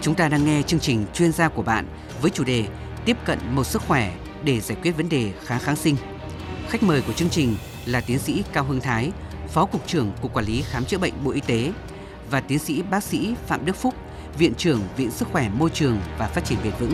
Chúng 0.01 0.15
ta 0.15 0.29
đang 0.29 0.45
nghe 0.45 0.61
chương 0.61 0.79
trình 0.79 1.05
chuyên 1.13 1.31
gia 1.31 1.49
của 1.49 1.61
bạn 1.61 1.85
với 2.21 2.31
chủ 2.31 2.43
đề 2.43 2.65
Tiếp 3.05 3.17
cận 3.25 3.39
một 3.51 3.63
sức 3.63 3.81
khỏe 3.87 4.11
để 4.43 4.59
giải 4.59 4.77
quyết 4.81 4.91
vấn 4.91 5.09
đề 5.09 5.31
kháng 5.43 5.59
kháng 5.59 5.75
sinh. 5.75 5.95
Khách 6.69 6.83
mời 6.83 7.01
của 7.07 7.13
chương 7.13 7.29
trình 7.29 7.55
là 7.85 8.01
tiến 8.01 8.19
sĩ 8.19 8.43
Cao 8.53 8.63
Hưng 8.63 8.81
Thái, 8.81 9.11
Phó 9.47 9.65
Cục 9.65 9.87
trưởng 9.87 10.11
Cục 10.21 10.33
Quản 10.33 10.45
lý 10.45 10.61
Khám 10.61 10.85
chữa 10.85 10.97
bệnh 10.97 11.13
Bộ 11.23 11.31
Y 11.31 11.41
tế 11.41 11.71
và 12.29 12.39
tiến 12.39 12.59
sĩ 12.59 12.81
bác 12.81 13.03
sĩ 13.03 13.35
Phạm 13.47 13.65
Đức 13.65 13.75
Phúc, 13.75 13.93
Viện 14.37 14.53
trưởng 14.57 14.81
Viện 14.97 15.11
Sức 15.11 15.27
khỏe 15.31 15.49
Môi 15.59 15.69
trường 15.69 15.97
và 16.17 16.27
Phát 16.27 16.45
triển 16.45 16.57
bền 16.63 16.73
vững. 16.79 16.93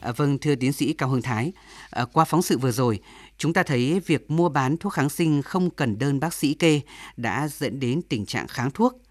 À, 0.00 0.12
vâng, 0.12 0.38
thưa 0.38 0.54
tiến 0.54 0.72
sĩ 0.72 0.92
Cao 0.92 1.08
Hưng 1.08 1.22
Thái, 1.22 1.52
à, 1.90 2.04
qua 2.12 2.24
phóng 2.24 2.42
sự 2.42 2.58
vừa 2.58 2.70
rồi, 2.70 3.00
chúng 3.38 3.52
ta 3.52 3.62
thấy 3.62 4.00
việc 4.06 4.30
mua 4.30 4.48
bán 4.48 4.76
thuốc 4.76 4.92
kháng 4.92 5.08
sinh 5.08 5.42
không 5.42 5.70
cần 5.70 5.98
đơn 5.98 6.20
bác 6.20 6.34
sĩ 6.34 6.54
kê 6.54 6.80
đã 7.16 7.48
dẫn 7.48 7.80
đến 7.80 8.00
tình 8.08 8.26
trạng 8.26 8.48
kháng 8.48 8.70
thuốc. 8.70 9.02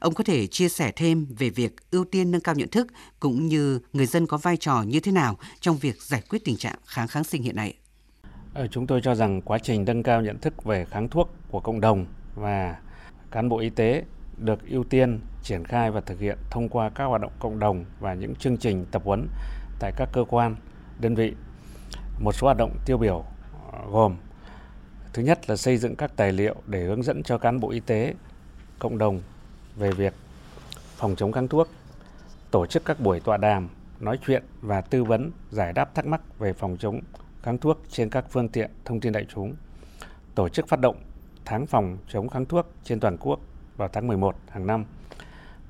Ông 0.00 0.14
có 0.14 0.24
thể 0.24 0.46
chia 0.46 0.68
sẻ 0.68 0.92
thêm 0.96 1.26
về 1.38 1.50
việc 1.50 1.76
ưu 1.90 2.04
tiên 2.04 2.30
nâng 2.30 2.40
cao 2.40 2.54
nhận 2.54 2.68
thức 2.68 2.86
cũng 3.20 3.46
như 3.46 3.80
người 3.92 4.06
dân 4.06 4.26
có 4.26 4.36
vai 4.36 4.56
trò 4.56 4.82
như 4.82 5.00
thế 5.00 5.12
nào 5.12 5.38
trong 5.60 5.76
việc 5.76 6.02
giải 6.02 6.22
quyết 6.28 6.44
tình 6.44 6.56
trạng 6.56 6.76
kháng 6.86 7.08
kháng 7.08 7.24
sinh 7.24 7.42
hiện 7.42 7.56
nay? 7.56 7.74
Ờ, 8.54 8.66
chúng 8.66 8.86
tôi 8.86 9.00
cho 9.04 9.14
rằng 9.14 9.42
quá 9.42 9.58
trình 9.58 9.84
nâng 9.84 10.02
cao 10.02 10.22
nhận 10.22 10.38
thức 10.38 10.64
về 10.64 10.84
kháng 10.84 11.08
thuốc 11.08 11.30
của 11.50 11.60
cộng 11.60 11.80
đồng 11.80 12.06
và 12.34 12.76
cán 13.30 13.48
bộ 13.48 13.58
y 13.58 13.70
tế 13.70 14.04
được 14.38 14.58
ưu 14.70 14.84
tiên 14.84 15.20
triển 15.42 15.64
khai 15.64 15.90
và 15.90 16.00
thực 16.00 16.20
hiện 16.20 16.38
thông 16.50 16.68
qua 16.68 16.90
các 16.94 17.04
hoạt 17.04 17.20
động 17.20 17.32
cộng 17.38 17.58
đồng 17.58 17.84
và 18.00 18.14
những 18.14 18.34
chương 18.34 18.56
trình 18.56 18.86
tập 18.90 19.02
huấn 19.04 19.28
tại 19.80 19.92
các 19.96 20.08
cơ 20.12 20.24
quan, 20.28 20.56
đơn 20.98 21.14
vị. 21.14 21.34
Một 22.18 22.32
số 22.32 22.46
hoạt 22.46 22.56
động 22.56 22.76
tiêu 22.86 22.98
biểu 22.98 23.24
ờ, 23.72 23.78
gồm 23.90 24.16
Thứ 25.12 25.22
nhất 25.22 25.50
là 25.50 25.56
xây 25.56 25.76
dựng 25.76 25.96
các 25.96 26.16
tài 26.16 26.32
liệu 26.32 26.54
để 26.66 26.84
hướng 26.84 27.02
dẫn 27.02 27.22
cho 27.22 27.38
cán 27.38 27.60
bộ 27.60 27.70
y 27.70 27.80
tế, 27.80 28.14
cộng 28.78 28.98
đồng 28.98 29.20
về 29.76 29.92
việc 29.92 30.14
phòng 30.96 31.16
chống 31.16 31.32
kháng 31.32 31.48
thuốc, 31.48 31.68
tổ 32.50 32.66
chức 32.66 32.84
các 32.84 33.00
buổi 33.00 33.20
tọa 33.20 33.36
đàm, 33.36 33.68
nói 34.00 34.18
chuyện 34.26 34.42
và 34.60 34.80
tư 34.80 35.04
vấn 35.04 35.30
giải 35.50 35.72
đáp 35.72 35.94
thắc 35.94 36.06
mắc 36.06 36.38
về 36.38 36.52
phòng 36.52 36.76
chống 36.80 37.00
kháng 37.42 37.58
thuốc 37.58 37.78
trên 37.90 38.10
các 38.10 38.24
phương 38.30 38.48
tiện 38.48 38.70
thông 38.84 39.00
tin 39.00 39.12
đại 39.12 39.26
chúng, 39.34 39.54
tổ 40.34 40.48
chức 40.48 40.68
phát 40.68 40.80
động 40.80 40.96
tháng 41.44 41.66
phòng 41.66 41.98
chống 42.08 42.28
kháng 42.28 42.46
thuốc 42.46 42.66
trên 42.84 43.00
toàn 43.00 43.16
quốc 43.20 43.40
vào 43.76 43.88
tháng 43.92 44.06
11 44.06 44.36
hàng 44.48 44.66
năm. 44.66 44.84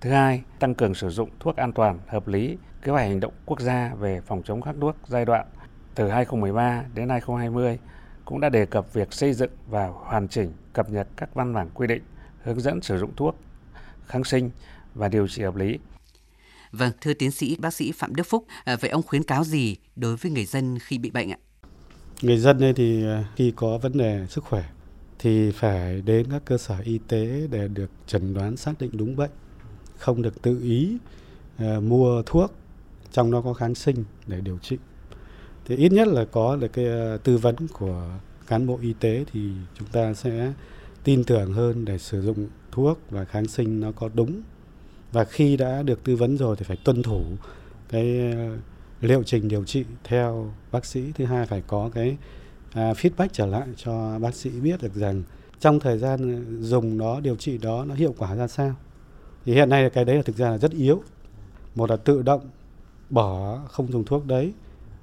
Thứ 0.01 0.11
hai, 0.11 0.43
tăng 0.59 0.75
cường 0.75 0.95
sử 0.95 1.11
dụng 1.11 1.31
thuốc 1.41 1.57
an 1.57 1.73
toàn, 1.73 1.99
hợp 2.07 2.29
lý, 2.29 2.57
kế 2.83 2.93
hoạch 2.93 3.09
hành 3.09 3.21
động 3.21 3.33
quốc 3.47 3.61
gia 3.61 3.95
về 3.95 4.21
phòng 4.27 4.43
chống 4.45 4.63
kháng 4.63 4.81
thuốc 4.81 4.97
giai 5.07 5.25
đoạn 5.25 5.47
từ 5.95 6.09
2013 6.09 6.85
đến 6.95 7.09
2020 7.09 7.79
cũng 8.25 8.41
đã 8.41 8.49
đề 8.49 8.67
cập 8.67 8.93
việc 8.93 9.13
xây 9.13 9.33
dựng 9.33 9.51
và 9.69 9.87
hoàn 9.87 10.29
chỉnh 10.29 10.53
cập 10.73 10.91
nhật 10.91 11.09
các 11.17 11.35
văn 11.35 11.55
bản 11.55 11.69
quy 11.75 11.87
định 11.87 12.03
hướng 12.43 12.61
dẫn 12.61 12.83
sử 12.83 12.99
dụng 12.99 13.11
thuốc 13.17 13.37
kháng 14.07 14.25
sinh 14.25 14.51
và 14.95 15.09
điều 15.09 15.29
trị 15.29 15.43
hợp 15.43 15.57
lý. 15.57 15.79
Vâng, 16.73 16.93
thưa 17.01 17.15
tiến 17.15 17.31
sĩ 17.31 17.57
bác 17.57 17.75
sĩ 17.75 17.93
Phạm 17.93 18.15
Đức 18.15 18.27
Phúc, 18.27 18.45
à, 18.65 18.77
vậy 18.81 18.91
ông 18.91 19.03
khuyến 19.03 19.23
cáo 19.23 19.45
gì 19.45 19.77
đối 19.97 20.17
với 20.17 20.33
người 20.33 20.45
dân 20.45 20.79
khi 20.79 20.99
bị 20.99 21.11
bệnh 21.11 21.33
ạ? 21.33 21.39
Người 22.23 22.39
dân 22.39 22.73
thì 22.77 23.05
à, 23.07 23.25
khi 23.37 23.53
có 23.57 23.79
vấn 23.79 23.99
đề 23.99 24.27
sức 24.29 24.45
khỏe 24.45 24.65
thì 25.19 25.51
phải 25.51 26.03
đến 26.03 26.27
các 26.31 26.43
cơ 26.45 26.59
sở 26.59 26.77
y 26.85 26.99
tế 27.09 27.47
để 27.51 27.69
được 27.69 27.91
chẩn 28.07 28.35
đoán 28.35 28.57
xác 28.57 28.73
định 28.79 28.91
đúng 28.93 29.17
bệnh, 29.17 29.31
không 29.97 30.23
được 30.23 30.43
tự 30.43 30.61
ý 30.63 30.99
uh, 31.63 31.83
mua 31.83 32.23
thuốc 32.27 32.53
trong 33.13 33.31
đó 33.31 33.41
có 33.41 33.53
kháng 33.53 33.75
sinh 33.75 34.05
để 34.27 34.41
điều 34.41 34.59
trị. 34.59 34.79
Thì 35.65 35.77
ít 35.77 35.93
nhất 35.93 36.09
là 36.09 36.25
có 36.25 36.57
được 36.57 36.73
cái 36.73 36.87
ờ, 36.87 37.17
tư 37.17 37.37
vấn 37.37 37.57
của 37.73 38.05
cán 38.47 38.67
bộ 38.67 38.79
y 38.83 38.93
tế 38.93 39.25
thì 39.33 39.51
chúng 39.79 39.89
ta 39.89 40.15
sẽ 40.15 40.53
tin 41.05 41.25
tưởng 41.25 41.53
hơn 41.53 41.85
để 41.85 41.99
sử 41.99 42.23
dụng 42.23 42.49
thuốc 42.73 42.99
và 43.11 43.25
kháng 43.25 43.47
sinh 43.47 43.81
nó 43.81 43.93
có 43.93 44.11
đúng. 44.15 44.43
Và 45.13 45.25
khi 45.25 45.57
đã 45.57 45.83
được 45.83 46.05
tư 46.05 46.17
vấn 46.17 46.37
rồi 46.37 46.57
thì 46.57 46.65
phải 46.65 46.77
tuân 46.85 47.03
thủ 47.03 47.23
cái 47.89 48.33
ờ, 48.33 48.57
liệu 49.01 49.23
trình 49.23 49.49
điều 49.49 49.65
trị 49.65 49.85
theo 50.05 50.53
bác 50.73 50.85
sĩ. 50.85 51.13
Thứ 51.15 51.25
hai 51.25 51.47
phải 51.47 51.63
có 51.67 51.91
cái 51.95 52.17
à, 52.73 52.93
feedback 52.93 53.29
trở 53.33 53.47
lại 53.47 53.67
cho 53.77 54.19
bác 54.19 54.35
sĩ 54.35 54.51
biết 54.51 54.83
được 54.83 54.95
rằng 54.95 55.23
trong 55.61 55.81
thời 55.81 55.99
gian 55.99 56.35
ờ, 56.35 56.63
dùng 56.63 56.99
đó 56.99 57.21
điều 57.21 57.37
trị 57.37 57.59
đó 57.59 57.85
nó 57.89 57.95
hiệu 57.95 58.15
quả 58.19 58.35
ra 58.35 58.49
sao. 58.49 58.75
Thì 59.45 59.55
hiện 59.55 59.69
nay 59.69 59.91
cái 59.91 60.05
đấy 60.05 60.17
là 60.17 60.23
thực 60.23 60.37
ra 60.37 60.51
là 60.51 60.59
rất 60.59 60.71
yếu. 60.71 61.03
Một 61.75 61.91
là 61.91 61.97
tự 61.97 62.23
động 62.23 62.41
bỏ 63.11 63.59
không 63.69 63.93
dùng 63.93 64.05
thuốc 64.05 64.27
đấy 64.27 64.53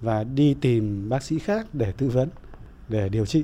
và 0.01 0.23
đi 0.23 0.55
tìm 0.61 1.09
bác 1.09 1.23
sĩ 1.23 1.39
khác 1.39 1.67
để 1.73 1.91
tư 1.91 2.09
vấn, 2.09 2.29
để 2.89 3.09
điều 3.09 3.25
trị. 3.25 3.43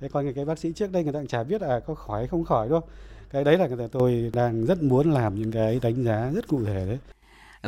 Thế 0.00 0.08
còn 0.08 0.32
cái 0.32 0.44
bác 0.44 0.58
sĩ 0.58 0.72
trước 0.72 0.92
đây 0.92 1.04
người 1.04 1.12
ta 1.12 1.18
cũng 1.18 1.28
chả 1.28 1.44
biết 1.44 1.62
là 1.62 1.80
có 1.80 1.94
khỏi 1.94 2.20
hay 2.20 2.28
không 2.28 2.44
khỏi 2.44 2.68
đâu. 2.68 2.80
Cái 3.30 3.44
đấy 3.44 3.58
là 3.58 3.66
người 3.66 3.76
ta, 3.76 3.86
tôi 3.92 4.30
đang 4.34 4.64
rất 4.64 4.82
muốn 4.82 5.10
làm 5.10 5.34
những 5.34 5.52
cái 5.52 5.80
đánh 5.82 6.04
giá 6.04 6.30
rất 6.34 6.48
cụ 6.48 6.64
thể 6.64 6.86
đấy. 6.86 6.98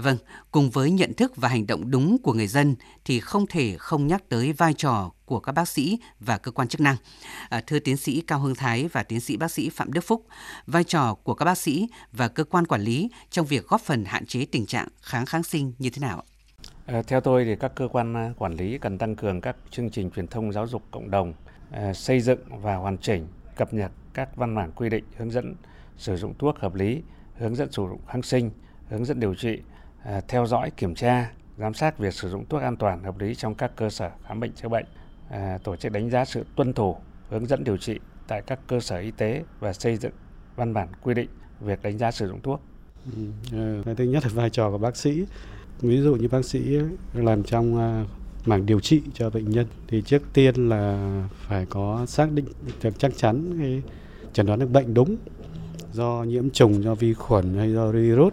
Vâng, 0.03 0.17
cùng 0.51 0.71
với 0.71 0.91
nhận 0.91 1.15
thức 1.15 1.37
và 1.37 1.49
hành 1.49 1.67
động 1.67 1.91
đúng 1.91 2.17
của 2.23 2.33
người 2.33 2.47
dân 2.47 2.75
thì 3.05 3.21
không 3.21 3.47
thể 3.47 3.77
không 3.79 4.07
nhắc 4.07 4.23
tới 4.29 4.53
vai 4.53 4.75
trò 4.75 5.11
của 5.25 5.41
các 5.41 5.53
bác 5.53 5.69
sĩ 5.69 5.99
và 6.21 6.39
cơ 6.39 6.51
quan 6.51 6.69
chức 6.69 6.81
năng. 6.81 6.97
À, 7.49 7.63
thưa 7.67 7.79
tiến 7.79 7.97
sĩ 7.97 8.21
Cao 8.21 8.39
hương 8.39 8.55
Thái 8.55 8.89
và 8.89 9.03
tiến 9.03 9.21
sĩ 9.21 9.37
bác 9.37 9.51
sĩ 9.51 9.71
Phạm 9.71 9.93
Đức 9.93 10.01
Phúc, 10.01 10.27
vai 10.67 10.85
trò 10.85 11.15
của 11.15 11.35
các 11.35 11.45
bác 11.45 11.59
sĩ 11.59 11.89
và 12.13 12.29
cơ 12.29 12.45
quan 12.45 12.67
quản 12.67 12.81
lý 12.81 13.11
trong 13.31 13.47
việc 13.47 13.67
góp 13.69 13.81
phần 13.81 14.05
hạn 14.05 14.27
chế 14.27 14.47
tình 14.53 14.67
trạng 14.67 14.89
kháng 15.01 15.27
kháng 15.27 15.43
sinh 15.43 15.73
như 15.79 15.91
thế 15.91 16.01
nào? 16.01 16.23
À, 16.87 17.03
theo 17.07 17.21
tôi 17.21 17.45
thì 17.45 17.57
các 17.57 17.73
cơ 17.75 17.89
quan 17.89 18.15
à, 18.15 18.33
quản 18.39 18.53
lý 18.53 18.79
cần 18.79 18.99
tăng 18.99 19.17
cường 19.17 19.41
các 19.41 19.57
chương 19.71 19.91
trình 19.91 20.11
truyền 20.11 20.27
thông 20.27 20.53
giáo 20.53 20.67
dục 20.67 20.83
cộng 20.91 21.11
đồng, 21.11 21.35
à, 21.71 21.93
xây 21.93 22.21
dựng 22.21 22.41
và 22.49 22.77
hoàn 22.77 22.99
chỉnh, 22.99 23.27
cập 23.57 23.75
nhật 23.75 23.93
các 24.15 24.37
văn 24.37 24.55
bản 24.55 24.73
quy 24.73 24.89
định 24.89 25.05
hướng 25.17 25.31
dẫn 25.31 25.55
sử 25.97 26.17
dụng 26.17 26.35
thuốc 26.39 26.59
hợp 26.59 26.75
lý, 26.75 27.03
hướng 27.39 27.55
dẫn 27.55 27.73
sử 27.73 27.83
dụng 27.83 28.01
kháng 28.09 28.23
sinh, 28.23 28.51
hướng 28.89 29.05
dẫn 29.05 29.21
điều 29.21 29.35
trị, 29.35 29.59
À, 30.07 30.21
theo 30.29 30.47
dõi, 30.47 30.71
kiểm 30.77 30.95
tra, 30.95 31.31
giám 31.59 31.75
sát 31.75 31.99
việc 31.99 32.15
sử 32.15 32.31
dụng 32.31 32.45
thuốc 32.49 32.63
an 32.63 32.77
toàn 32.77 33.05
hợp 33.05 33.19
lý 33.19 33.35
trong 33.35 33.55
các 33.55 33.77
cơ 33.77 33.91
sở 33.91 34.11
khám 34.27 34.41
bệnh 34.41 34.53
chữa 34.53 34.69
bệnh, 34.69 34.85
à, 35.29 35.59
tổ 35.65 35.77
chức 35.77 35.93
đánh 35.93 36.11
giá 36.11 36.25
sự 36.25 36.45
tuân 36.57 36.73
thủ, 36.73 36.97
hướng 37.31 37.47
dẫn 37.47 37.65
điều 37.65 37.77
trị 37.77 37.99
tại 38.29 38.43
các 38.43 38.59
cơ 38.67 38.81
sở 38.81 38.99
y 38.99 39.11
tế 39.11 39.45
và 39.61 39.73
xây 39.73 39.97
dựng 39.97 40.13
văn 40.57 40.75
bản 40.75 40.89
quy 41.03 41.15
định 41.15 41.29
việc 41.61 41.83
đánh 41.83 41.99
giá 41.99 42.11
sử 42.11 42.29
dụng 42.29 42.41
thuốc. 42.43 42.61
Ừ, 43.53 43.83
à, 43.87 43.95
thứ 43.97 44.05
nhất 44.05 44.23
là 44.25 44.31
vai 44.35 44.51
trò 44.51 44.71
của 44.71 44.79
bác 44.79 44.97
sĩ. 44.97 45.25
Ví 45.81 46.01
dụ 46.01 46.15
như 46.15 46.29
bác 46.29 46.45
sĩ 46.45 46.79
làm 47.15 47.43
trong 47.43 47.77
mảng 48.47 48.67
điều 48.67 48.81
trị 48.81 49.03
cho 49.15 49.31
bệnh 49.31 49.51
nhân 49.51 49.67
thì 49.89 50.03
trước 50.03 50.23
tiên 50.33 50.69
là 50.69 51.23
phải 51.33 51.67
có 51.71 52.07
xác 52.07 52.33
định 52.33 52.47
được 52.83 52.99
chắc 52.99 53.13
chắn 53.17 53.59
cái 53.59 53.83
chẩn 54.33 54.47
đoán 54.47 54.59
được 54.59 54.71
bệnh 54.71 54.95
đúng 54.95 55.17
do 55.93 56.25
nhiễm 56.29 56.51
trùng 56.51 56.83
do 56.83 56.95
vi 56.95 57.15
khuẩn 57.15 57.55
hay 57.55 57.73
do 57.73 57.91
virus 57.91 58.33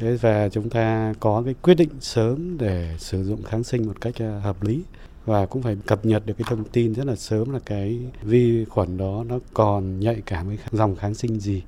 thế 0.00 0.16
và 0.20 0.48
chúng 0.48 0.70
ta 0.70 1.14
có 1.20 1.42
cái 1.44 1.54
quyết 1.62 1.74
định 1.74 1.90
sớm 2.00 2.58
để 2.58 2.94
sử 2.98 3.24
dụng 3.24 3.42
kháng 3.42 3.64
sinh 3.64 3.86
một 3.86 4.00
cách 4.00 4.14
à, 4.18 4.40
hợp 4.42 4.62
lý. 4.62 4.82
Và 5.24 5.46
cũng 5.46 5.62
phải 5.62 5.76
cập 5.86 6.04
nhật 6.04 6.26
được 6.26 6.34
cái 6.38 6.44
thông 6.48 6.64
tin 6.64 6.94
rất 6.94 7.06
là 7.06 7.16
sớm 7.16 7.52
là 7.52 7.58
cái 7.66 7.98
vi 8.22 8.64
khuẩn 8.64 8.96
đó 8.96 9.24
nó 9.28 9.38
còn 9.54 10.00
nhạy 10.00 10.22
cảm 10.26 10.46
với 10.46 10.58
dòng 10.72 10.96
kháng 10.96 11.14
sinh 11.14 11.40
gì 11.40 11.62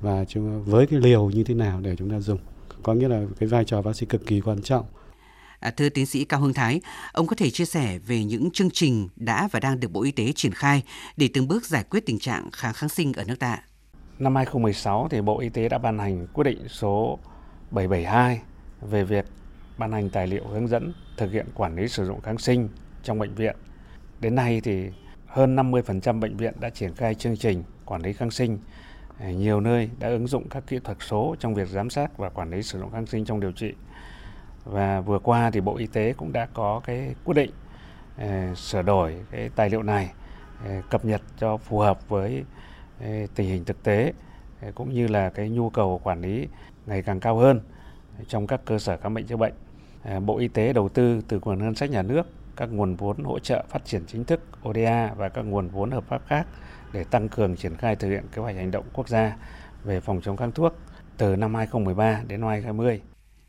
và 0.00 0.24
với 0.64 0.86
cái 0.86 1.00
liều 1.00 1.30
như 1.30 1.44
thế 1.44 1.54
nào 1.54 1.80
để 1.80 1.96
chúng 1.96 2.10
ta 2.10 2.20
dùng. 2.20 2.38
Có 2.82 2.94
nghĩa 2.94 3.08
là 3.08 3.22
cái 3.38 3.48
vai 3.48 3.64
trò 3.64 3.82
bác 3.82 3.96
sĩ 3.96 4.06
cực 4.06 4.26
kỳ 4.26 4.40
quan 4.40 4.62
trọng. 4.62 4.86
À, 5.60 5.70
thưa 5.70 5.88
tiến 5.88 6.06
sĩ 6.06 6.24
Cao 6.24 6.40
Hưng 6.40 6.54
Thái, 6.54 6.80
ông 7.12 7.26
có 7.26 7.36
thể 7.36 7.50
chia 7.50 7.64
sẻ 7.64 7.98
về 8.06 8.24
những 8.24 8.50
chương 8.50 8.70
trình 8.70 9.08
đã 9.16 9.48
và 9.52 9.60
đang 9.60 9.80
được 9.80 9.92
Bộ 9.92 10.02
Y 10.02 10.10
tế 10.10 10.32
triển 10.32 10.52
khai 10.52 10.82
để 11.16 11.28
từng 11.34 11.48
bước 11.48 11.66
giải 11.66 11.84
quyết 11.90 12.06
tình 12.06 12.18
trạng 12.18 12.50
kháng 12.50 12.72
kháng 12.72 12.88
sinh 12.88 13.12
ở 13.12 13.24
nước 13.24 13.38
ta? 13.38 13.58
Năm 14.18 14.36
2016 14.36 15.08
thì 15.10 15.20
Bộ 15.20 15.40
Y 15.40 15.48
tế 15.48 15.68
đã 15.68 15.78
ban 15.78 15.98
hành 15.98 16.26
quyết 16.32 16.44
định 16.44 16.68
số 16.68 17.18
772 17.70 18.40
về 18.80 19.04
việc 19.04 19.24
ban 19.78 19.92
hành 19.92 20.10
tài 20.10 20.26
liệu 20.26 20.44
hướng 20.46 20.68
dẫn 20.68 20.92
thực 21.16 21.32
hiện 21.32 21.46
quản 21.54 21.76
lý 21.76 21.88
sử 21.88 22.06
dụng 22.06 22.20
kháng 22.20 22.38
sinh 22.38 22.68
trong 23.02 23.18
bệnh 23.18 23.34
viện. 23.34 23.56
Đến 24.20 24.34
nay 24.34 24.60
thì 24.64 24.90
hơn 25.26 25.56
50% 25.56 26.20
bệnh 26.20 26.36
viện 26.36 26.54
đã 26.60 26.70
triển 26.70 26.94
khai 26.94 27.14
chương 27.14 27.36
trình 27.36 27.62
quản 27.84 28.02
lý 28.02 28.12
kháng 28.12 28.30
sinh. 28.30 28.58
Ờ, 29.20 29.28
nhiều 29.28 29.60
nơi 29.60 29.90
đã 29.98 30.08
ứng 30.08 30.26
dụng 30.26 30.48
các 30.48 30.62
kỹ 30.66 30.78
thuật 30.84 30.98
số 31.00 31.36
trong 31.38 31.54
việc 31.54 31.68
giám 31.68 31.90
sát 31.90 32.18
và 32.18 32.28
quản 32.28 32.50
lý 32.50 32.62
sử 32.62 32.80
dụng 32.80 32.90
kháng 32.90 33.06
sinh 33.06 33.24
trong 33.24 33.40
điều 33.40 33.52
trị. 33.52 33.72
Và 34.64 35.00
vừa 35.00 35.18
qua 35.18 35.50
thì 35.50 35.60
Bộ 35.60 35.76
Y 35.76 35.86
tế 35.86 36.12
cũng 36.12 36.32
đã 36.32 36.48
có 36.54 36.80
cái 36.84 37.14
quyết 37.24 37.34
định 37.34 37.50
ờ, 38.18 38.54
sửa 38.54 38.82
đổi 38.82 39.16
cái 39.30 39.50
tài 39.56 39.70
liệu 39.70 39.82
này 39.82 40.12
ờ, 40.64 40.82
cập 40.90 41.04
nhật 41.04 41.22
cho 41.38 41.56
phù 41.56 41.78
hợp 41.78 42.08
với 42.08 42.44
tình 43.34 43.48
hình 43.48 43.64
thực 43.64 43.82
tế 43.82 44.12
cũng 44.74 44.94
như 44.94 45.06
là 45.06 45.30
cái 45.30 45.48
nhu 45.48 45.70
cầu 45.70 46.00
quản 46.04 46.20
lý 46.20 46.46
ngày 46.90 47.02
càng 47.02 47.20
cao 47.20 47.36
hơn 47.36 47.60
trong 48.28 48.46
các 48.46 48.60
cơ 48.64 48.78
sở 48.78 48.96
khám 48.96 49.14
bệnh 49.14 49.26
chữa 49.26 49.36
bệnh. 49.36 49.52
À, 50.02 50.20
Bộ 50.20 50.38
Y 50.38 50.48
tế 50.48 50.72
đầu 50.72 50.88
tư 50.88 51.20
từ 51.28 51.40
nguồn 51.42 51.58
ngân 51.58 51.74
sách 51.74 51.90
nhà 51.90 52.02
nước, 52.02 52.26
các 52.56 52.66
nguồn 52.66 52.94
vốn 52.94 53.24
hỗ 53.24 53.38
trợ 53.38 53.64
phát 53.68 53.84
triển 53.84 54.04
chính 54.06 54.24
thức 54.24 54.40
ODA 54.68 55.14
và 55.16 55.28
các 55.28 55.42
nguồn 55.42 55.68
vốn 55.68 55.90
hợp 55.90 56.04
pháp 56.08 56.22
khác 56.26 56.46
để 56.92 57.04
tăng 57.04 57.28
cường 57.28 57.56
triển 57.56 57.76
khai 57.76 57.96
thực 57.96 58.08
hiện 58.08 58.24
kế 58.34 58.42
hoạch 58.42 58.56
hành 58.56 58.70
động 58.70 58.84
quốc 58.92 59.08
gia 59.08 59.36
về 59.84 60.00
phòng 60.00 60.20
chống 60.20 60.36
kháng 60.36 60.52
thuốc 60.52 60.74
từ 61.16 61.36
năm 61.36 61.54
2013 61.54 62.22
đến 62.28 62.40
năm 62.40 62.48
2020. 62.48 63.00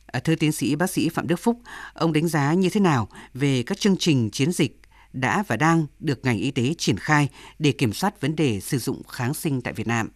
À, 0.06 0.20
thưa 0.20 0.36
tiến 0.36 0.52
sĩ 0.52 0.76
bác 0.76 0.90
sĩ 0.90 1.10
Phạm 1.10 1.28
Đức 1.28 1.36
Phúc, 1.36 1.58
ông 1.94 2.14
đánh 2.14 2.28
giá 2.28 2.54
như 2.54 2.70
thế 2.70 2.80
nào 2.80 3.08
về 3.34 3.64
các 3.64 3.80
chương 3.80 3.98
trình 3.98 4.30
chiến 4.32 4.52
dịch 4.52 4.82
đã 5.14 5.44
và 5.48 5.56
đang 5.56 5.86
được 6.00 6.20
ngành 6.24 6.38
y 6.38 6.52
tế 6.52 6.74
triển 6.78 6.98
khai 6.98 7.30
để 7.60 7.72
kiểm 7.72 7.94
soát 7.94 8.22
vấn 8.22 8.36
đề 8.36 8.60
sử 8.60 8.78
dụng 8.78 9.04
kháng 9.04 9.34
sinh 9.34 9.62
tại 9.62 9.74
Việt 9.74 9.88
Nam? 9.88 10.10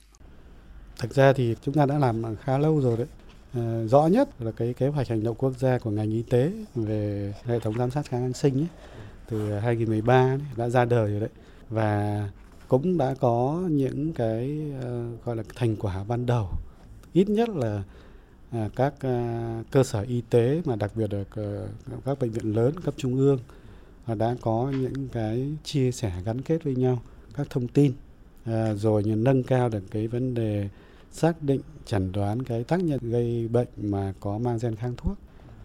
Thực 0.99 1.13
ra 1.13 1.33
thì 1.33 1.55
chúng 1.61 1.75
ta 1.75 1.85
đã 1.85 1.97
làm 1.97 2.35
khá 2.35 2.57
lâu 2.57 2.81
rồi 2.81 2.97
đấy. 2.97 3.07
À, 3.53 3.83
rõ 3.87 4.07
nhất 4.07 4.29
là 4.41 4.51
cái 4.51 4.73
kế 4.73 4.87
hoạch 4.87 5.07
hành 5.07 5.23
động 5.23 5.35
quốc 5.35 5.53
gia 5.59 5.77
của 5.77 5.89
ngành 5.89 6.11
y 6.11 6.21
tế 6.21 6.51
về 6.75 7.33
hệ 7.45 7.59
thống 7.59 7.77
giám 7.77 7.91
sát 7.91 8.05
kháng 8.09 8.23
an 8.23 8.33
sinh 8.33 8.53
ấy, 8.53 8.67
từ 9.29 9.51
ờ, 9.51 9.59
2013 9.59 10.13
ấy, 10.13 10.39
đã 10.55 10.69
ra 10.69 10.85
đời 10.85 11.11
rồi 11.11 11.19
đấy 11.19 11.29
và 11.69 12.29
cũng 12.67 12.97
đã 12.97 13.15
có 13.19 13.63
những 13.69 14.13
cái 14.13 14.71
uh, 14.79 15.25
gọi 15.25 15.35
là 15.35 15.43
thành 15.55 15.75
quả 15.75 16.03
ban 16.07 16.25
đầu 16.25 16.47
ít 17.13 17.29
nhất 17.29 17.49
là 17.49 17.83
uh, 18.57 18.71
các 18.75 18.93
uh, 18.93 19.71
cơ 19.71 19.83
sở 19.83 20.01
y 20.01 20.21
tế 20.29 20.61
mà 20.65 20.75
đặc 20.75 20.91
biệt 20.95 21.13
là 21.13 21.21
uh, 21.21 22.05
các 22.05 22.19
bệnh 22.19 22.31
viện 22.31 22.55
lớn 22.55 22.73
cấp 22.79 22.93
trung 22.97 23.17
ương 23.17 23.39
uh, 24.11 24.17
đã 24.17 24.35
có 24.41 24.71
những 24.79 25.07
cái 25.11 25.49
chia 25.63 25.91
sẻ 25.91 26.13
gắn 26.25 26.41
kết 26.41 26.63
với 26.63 26.75
nhau 26.75 27.01
các 27.33 27.47
thông 27.49 27.67
tin 27.67 27.91
uh, 28.49 28.53
rồi 28.77 29.03
nâng 29.03 29.43
cao 29.43 29.69
được 29.69 29.83
cái 29.91 30.07
vấn 30.07 30.33
đề 30.33 30.69
xác 31.11 31.41
định 31.41 31.61
chẩn 31.85 32.11
đoán 32.11 32.43
cái 32.43 32.63
tác 32.63 32.83
nhân 32.83 32.99
gây 33.01 33.47
bệnh 33.47 33.67
mà 33.77 34.13
có 34.19 34.37
mang 34.37 34.57
gen 34.61 34.75
kháng 34.75 34.93
thuốc. 34.97 35.17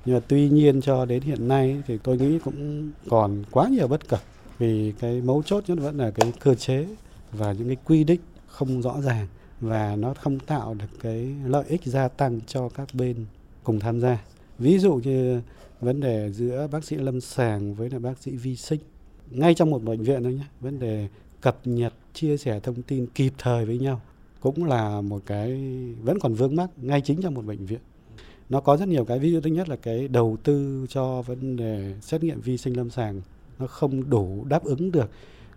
Nhưng 0.05 0.15
mà 0.15 0.21
tuy 0.29 0.49
nhiên 0.49 0.81
cho 0.81 1.05
đến 1.05 1.23
hiện 1.23 1.49
nay 1.49 1.83
thì 1.87 1.99
tôi 2.03 2.19
nghĩ 2.19 2.39
cũng 2.39 2.91
còn 3.09 3.45
quá 3.51 3.69
nhiều 3.69 3.89
bất 3.89 4.09
cập 4.09 4.21
vì 4.59 4.93
cái 4.99 5.21
mấu 5.21 5.43
chốt 5.43 5.65
nhất 5.67 5.79
vẫn 5.81 5.99
là 5.99 6.11
cái 6.11 6.33
cơ 6.41 6.55
chế 6.55 6.87
và 7.33 7.53
những 7.53 7.67
cái 7.67 7.77
quy 7.85 8.05
định 8.05 8.21
không 8.47 8.83
rõ 8.83 9.01
ràng 9.01 9.27
và 9.61 9.97
nó 9.97 10.15
không 10.15 10.39
tạo 10.39 10.75
được 10.75 11.01
cái 11.03 11.35
lợi 11.47 11.65
ích 11.69 11.85
gia 11.85 12.09
tăng 12.09 12.41
cho 12.47 12.69
các 12.69 12.89
bên 12.95 13.27
cùng 13.65 13.81
tham 13.81 14.01
gia. 14.01 14.25
Ví 14.59 14.79
dụ 14.79 14.95
như 14.95 15.41
vấn 15.81 16.01
đề 16.01 16.31
giữa 16.33 16.69
bác 16.73 16.85
sĩ 16.85 16.97
lâm 16.97 17.21
sàng 17.21 17.75
với 17.75 17.91
là 17.91 17.99
bác 17.99 18.19
sĩ 18.19 18.31
vi 18.31 18.57
sinh 18.57 18.81
ngay 19.31 19.55
trong 19.55 19.71
một 19.71 19.83
bệnh 19.83 20.03
viện 20.03 20.23
thôi 20.23 20.35
nhé, 20.35 20.45
vấn 20.61 20.79
đề 20.79 21.09
cập 21.41 21.59
nhật 21.65 21.93
chia 22.15 22.37
sẻ 22.37 22.61
thông 22.61 22.83
tin 22.83 23.07
kịp 23.07 23.33
thời 23.39 23.65
với 23.65 23.79
nhau 23.79 24.01
cũng 24.41 24.65
là 24.65 25.01
một 25.01 25.23
cái 25.27 25.51
vẫn 26.03 26.19
còn 26.19 26.35
vướng 26.35 26.57
mắc 26.57 26.71
ngay 26.77 27.01
chính 27.01 27.23
trong 27.23 27.35
một 27.35 27.45
bệnh 27.45 27.67
viện. 27.67 27.81
Nó 28.49 28.61
có 28.61 28.77
rất 28.77 28.89
nhiều 28.89 29.05
cái, 29.05 29.19
ví 29.19 29.33
dụ 29.33 29.41
thứ 29.41 29.51
nhất 29.51 29.69
là 29.69 29.77
cái 29.77 30.09
đầu 30.09 30.37
tư 30.43 30.87
cho 30.89 31.23
vấn 31.23 31.57
đề 31.57 31.95
xét 32.01 32.23
nghiệm 32.23 32.41
vi 32.41 32.57
sinh 32.57 32.77
lâm 32.77 32.91
sàng, 32.91 33.21
nó 33.59 33.67
không 33.67 34.11
đủ 34.11 34.45
đáp 34.49 34.65
ứng 34.65 34.93
được 34.93 35.11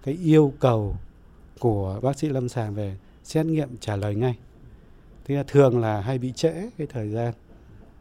cái 0.03 0.17
yêu 0.23 0.53
cầu 0.59 0.95
của 1.59 1.99
bác 2.03 2.19
sĩ 2.19 2.29
lâm 2.29 2.49
sàng 2.49 2.75
về 2.75 2.97
xét 3.23 3.45
nghiệm 3.45 3.69
trả 3.79 3.95
lời 3.95 4.15
ngay. 4.15 4.37
Thì 5.25 5.35
thường 5.47 5.79
là 5.79 6.01
hay 6.01 6.17
bị 6.17 6.31
trễ 6.31 6.53
cái 6.77 6.87
thời 6.87 7.09
gian. 7.09 7.33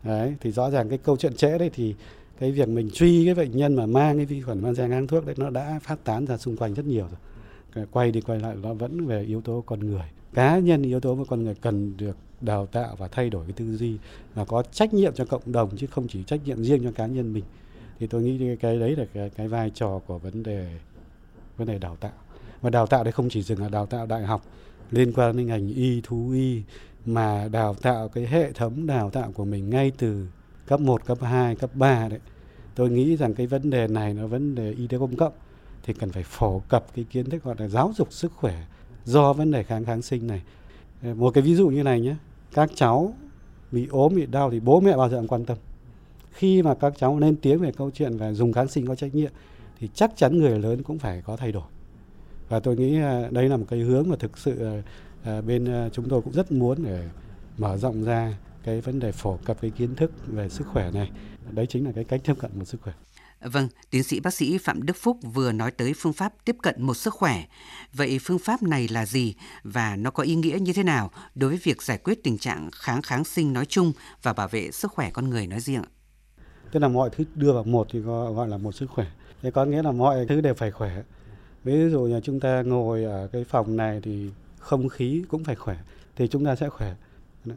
Đấy, 0.05 0.35
thì 0.41 0.53
rõ 0.53 0.71
ràng 0.71 0.89
cái 0.89 0.99
câu 0.99 1.17
chuyện 1.17 1.35
trễ 1.35 1.59
đấy 1.59 1.71
thì 1.75 1.95
cái 2.39 2.53
việc 2.53 2.69
mình 2.69 2.91
truy 2.91 3.25
cái 3.25 3.35
bệnh 3.35 3.57
nhân 3.57 3.77
mà 3.77 3.87
mang 3.87 4.17
cái 4.17 4.27
vi 4.27 4.41
khuẩn 4.41 4.63
mang 4.63 4.75
ra 4.75 4.89
kháng 4.89 5.07
thuốc 5.07 5.27
đấy, 5.27 5.35
nó 5.39 5.51
đã 5.51 5.81
phát 5.83 6.05
tán 6.05 6.25
ra 6.27 6.37
xung 6.37 6.57
quanh 6.57 6.75
rất 6.75 6.87
nhiều 6.87 7.05
rồi 7.05 7.19
quay 7.91 8.13
đi 8.13 8.21
quay 8.21 8.39
lại 8.41 8.57
nó 8.63 8.75
vẫn 8.75 9.07
về 9.07 9.23
yếu 9.23 9.41
tố 9.41 9.65
con 9.67 9.81
người. 9.81 10.07
Cá 10.35 10.59
nhân 10.59 10.83
yếu 10.83 11.01
tố 11.01 11.17
của 11.17 11.25
con 11.25 11.45
người 11.45 11.55
cần 11.55 11.97
được 11.97 12.17
đào 12.41 12.67
tạo 12.67 12.97
và 12.99 13.09
thay 13.09 13.31
đổi 13.31 13.45
cái 13.45 13.53
tư 13.53 13.77
duy 13.77 13.97
và 14.35 14.45
có 14.45 14.63
trách 14.63 14.95
nhiệm 14.95 15.15
cho 15.15 15.25
cộng 15.25 15.53
đồng 15.53 15.77
chứ 15.77 15.87
không 15.87 16.09
chỉ 16.09 16.23
trách 16.23 16.41
nhiệm 16.45 16.65
riêng 16.65 16.85
cho 16.85 16.93
cá 16.93 17.07
nhân 17.07 17.33
mình. 17.33 17.45
Thì 17.99 18.07
tôi 18.07 18.23
nghĩ 18.23 18.57
cái 18.57 18.79
đấy 18.79 18.97
là 18.97 19.05
cái, 19.15 19.31
cái 19.31 19.49
vai 19.49 19.71
trò 19.71 20.01
của 20.07 20.19
vấn 20.19 20.43
đề 20.43 20.79
vấn 21.57 21.69
đề 21.69 21.79
đào 21.79 21.97
tạo. 21.97 22.13
Và 22.61 22.71
đào 22.71 22.87
tạo 22.87 23.05
đấy 23.05 23.13
không 23.13 23.29
chỉ 23.29 23.43
dừng 23.43 23.59
ở 23.59 23.69
đào 23.69 23.87
tạo 23.87 24.07
đại 24.07 24.23
học 24.23 24.43
liên 24.91 25.13
quan 25.13 25.37
đến 25.37 25.47
ngành 25.47 25.69
y 25.69 26.01
thú 26.01 26.31
y 26.31 26.63
mà 27.07 27.49
đào 27.49 27.75
tạo 27.75 28.09
cái 28.09 28.27
hệ 28.27 28.53
thống 28.53 28.87
đào 28.87 29.11
tạo 29.11 29.33
của 29.33 29.45
mình 29.45 29.71
ngay 29.71 29.93
từ 29.99 30.27
cấp 30.67 30.81
1, 30.81 31.07
cấp 31.07 31.19
2, 31.21 31.57
cấp 31.57 31.71
3 31.75 32.09
đấy. 32.09 32.19
Tôi 32.75 32.91
nghĩ 32.91 33.17
rằng 33.17 33.35
cái 33.35 33.47
vấn 33.47 33.71
đề 33.71 33.89
này 33.89 34.15
nó 34.15 34.27
vấn 34.27 34.55
đề 34.55 34.73
y 34.73 34.87
tế 34.87 34.99
công 34.99 35.17
cộng 35.17 35.33
thì 35.83 35.93
cần 35.93 36.11
phải 36.11 36.23
phổ 36.23 36.59
cập 36.69 36.87
cái 36.95 37.05
kiến 37.11 37.31
thức 37.31 37.45
gọi 37.45 37.55
là 37.59 37.69
giáo 37.69 37.93
dục 37.97 38.13
sức 38.13 38.33
khỏe 38.37 38.63
do 39.05 39.33
vấn 39.33 39.51
đề 39.51 39.63
kháng 39.63 39.85
kháng 39.85 40.03
sinh 40.03 40.27
này 40.27 40.43
ờ, 41.03 41.15
một 41.15 41.35
cái 41.35 41.43
ví 41.43 41.55
dụ 41.55 41.69
như 41.69 41.83
này 41.83 42.01
nhé 42.01 42.17
các 42.55 42.71
cháu 42.75 43.15
bị 43.73 43.87
ốm, 43.87 44.15
bị 44.15 44.27
đau 44.27 44.51
thì 44.51 44.61
bố 44.61 44.81
mẹ 44.81 44.97
bao 44.97 45.09
giờ 45.09 45.17
cũng 45.17 45.29
quan 45.29 45.45
tâm 45.45 45.59
khi 46.33 46.63
mà 46.63 46.75
các 46.75 46.93
cháu 46.99 47.19
lên 47.19 47.37
tiếng 47.37 47.59
về 47.59 47.73
câu 47.73 47.91
chuyện 47.91 48.17
về 48.17 48.35
dùng 48.35 48.53
kháng 48.53 48.69
sinh 48.69 48.87
có 48.87 48.95
trách 48.95 49.15
nhiệm 49.15 49.33
thì 49.81 49.89
chắc 49.95 50.17
chắn 50.17 50.39
người 50.39 50.59
lớn 50.59 50.83
cũng 50.83 50.99
phải 50.99 51.23
có 51.23 51.37
thay 51.37 51.53
đổi 51.53 51.69
và 52.49 52.61
tôi 52.61 52.77
nghĩ 52.77 53.01
ờ, 53.01 53.29
đây 53.31 53.49
là 53.49 53.57
một 53.57 53.67
cái 53.69 53.81
hướng 53.81 54.09
mà 54.09 54.17
thực 54.17 54.39
sự 54.39 54.83
ờ, 55.25 55.43
bên 55.43 55.91
chúng 55.93 56.09
tôi 56.09 56.23
cũng 56.23 56.33
rất 56.33 56.53
muốn 56.53 56.85
để 56.85 57.09
mở 57.59 57.77
rộng 57.77 58.05
ra 58.05 58.39
cái 58.65 58.81
vấn 58.81 59.01
đề 59.01 59.13
phổ 59.13 59.39
cập 59.45 59.61
cái 59.61 59.71
kiến 59.71 59.95
thức 59.95 60.13
về 60.27 60.49
sức 60.49 60.67
khỏe 60.67 60.91
này. 60.91 61.11
Đấy 61.51 61.67
chính 61.67 61.85
là 61.85 61.93
cái 61.93 62.05
cách 62.05 62.21
tiếp 62.25 62.35
cận 62.39 62.51
một 62.55 62.65
sức 62.65 62.81
khỏe. 62.83 62.95
Vâng, 63.45 63.69
tiến 63.91 64.03
sĩ 64.03 64.21
bác 64.21 64.35
sĩ 64.35 64.59
Phạm 64.59 64.83
Đức 64.83 64.97
Phúc 64.97 65.19
vừa 65.23 65.53
nói 65.53 65.71
tới 65.71 65.93
phương 65.97 66.13
pháp 66.13 66.33
tiếp 66.45 66.57
cận 66.63 66.83
một 66.83 66.95
sức 66.95 67.15
khỏe. 67.15 67.45
Vậy 67.93 68.19
phương 68.23 68.39
pháp 68.39 68.63
này 68.63 68.89
là 68.89 69.07
gì 69.07 69.35
và 69.63 69.97
nó 69.97 70.11
có 70.11 70.23
ý 70.23 70.35
nghĩa 70.35 70.59
như 70.61 70.73
thế 70.73 70.83
nào 70.83 71.11
đối 71.35 71.51
với 71.51 71.61
việc 71.63 71.83
giải 71.83 71.99
quyết 71.99 72.25
tình 72.25 72.39
trạng 72.39 72.71
kháng 72.73 73.03
kháng 73.03 73.25
sinh 73.25 73.53
nói 73.53 73.67
chung 73.67 73.93
và 74.23 74.33
bảo 74.33 74.49
vệ 74.49 74.71
sức 74.71 74.93
khỏe 74.93 75.11
con 75.11 75.31
người 75.31 75.47
nói 75.47 75.61
riêng? 75.61 75.83
Tức 76.73 76.81
là 76.81 76.89
mọi 76.89 77.11
thứ 77.17 77.25
đưa 77.35 77.53
vào 77.53 77.65
một 77.65 77.87
thì 77.93 77.99
gọi 77.99 78.49
là 78.49 78.57
một 78.57 78.73
sức 78.73 78.87
khỏe. 78.91 79.07
Thế 79.43 79.51
có 79.51 79.65
nghĩa 79.65 79.83
là 79.83 79.93
mọi 79.93 80.27
thứ 80.29 80.41
đều 80.41 80.55
phải 80.55 80.71
khỏe. 80.71 81.03
Ví 81.65 81.91
dụ 81.91 82.01
như 82.01 82.21
chúng 82.21 82.41
ta 82.41 82.63
ngồi 82.63 83.05
ở 83.05 83.29
cái 83.33 83.45
phòng 83.45 83.77
này 83.77 84.01
thì 84.03 84.31
không 84.59 84.89
khí 84.89 85.25
cũng 85.29 85.45
phải 85.45 85.55
khỏe 85.55 85.77
thì 86.17 86.29
chúng 86.29 86.45
ta 86.45 86.57
sẽ 86.57 86.69
khỏe. 86.69 86.95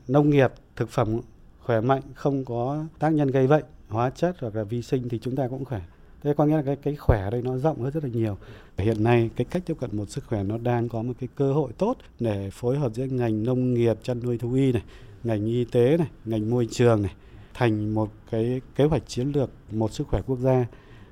Nông 0.07 0.29
nghiệp, 0.29 0.51
thực 0.75 0.89
phẩm 0.89 1.19
khỏe 1.59 1.81
mạnh, 1.81 2.01
không 2.15 2.45
có 2.45 2.85
tác 2.99 3.09
nhân 3.09 3.31
gây 3.31 3.47
bệnh 3.47 3.65
hóa 3.89 4.09
chất 4.09 4.35
hoặc 4.39 4.55
là 4.55 4.63
vi 4.63 4.81
sinh 4.81 5.09
thì 5.09 5.19
chúng 5.21 5.35
ta 5.35 5.47
cũng 5.47 5.65
khỏe. 5.65 5.81
Thế 6.23 6.33
có 6.37 6.45
nghĩa 6.45 6.55
là 6.55 6.61
cái 6.61 6.75
cái 6.75 6.95
khỏe 6.95 7.21
ở 7.21 7.29
đây 7.29 7.41
nó 7.41 7.57
rộng 7.57 7.81
hơn 7.81 7.93
rất 7.93 8.03
là 8.03 8.09
nhiều. 8.09 8.37
Hiện 8.77 9.03
nay 9.03 9.29
cái 9.35 9.45
cách 9.45 9.63
tiếp 9.65 9.73
cận 9.79 9.97
một 9.97 10.09
sức 10.09 10.23
khỏe 10.27 10.43
nó 10.43 10.57
đang 10.57 10.89
có 10.89 11.01
một 11.01 11.13
cái 11.19 11.29
cơ 11.35 11.53
hội 11.53 11.71
tốt 11.77 11.97
để 12.19 12.49
phối 12.49 12.77
hợp 12.77 12.93
giữa 12.93 13.05
ngành 13.05 13.43
nông 13.43 13.73
nghiệp, 13.73 13.97
chăn 14.03 14.19
nuôi 14.19 14.37
thú 14.37 14.53
y 14.53 14.71
này, 14.71 14.83
ngành 15.23 15.45
y 15.45 15.65
tế 15.65 15.97
này, 15.97 16.07
ngành 16.25 16.49
môi 16.49 16.67
trường 16.71 17.01
này, 17.01 17.13
thành 17.53 17.93
một 17.93 18.09
cái 18.31 18.61
kế 18.75 18.83
hoạch 18.83 19.07
chiến 19.07 19.31
lược 19.31 19.49
một 19.71 19.91
sức 19.91 20.07
khỏe 20.07 20.21
quốc 20.27 20.39
gia 20.39 20.65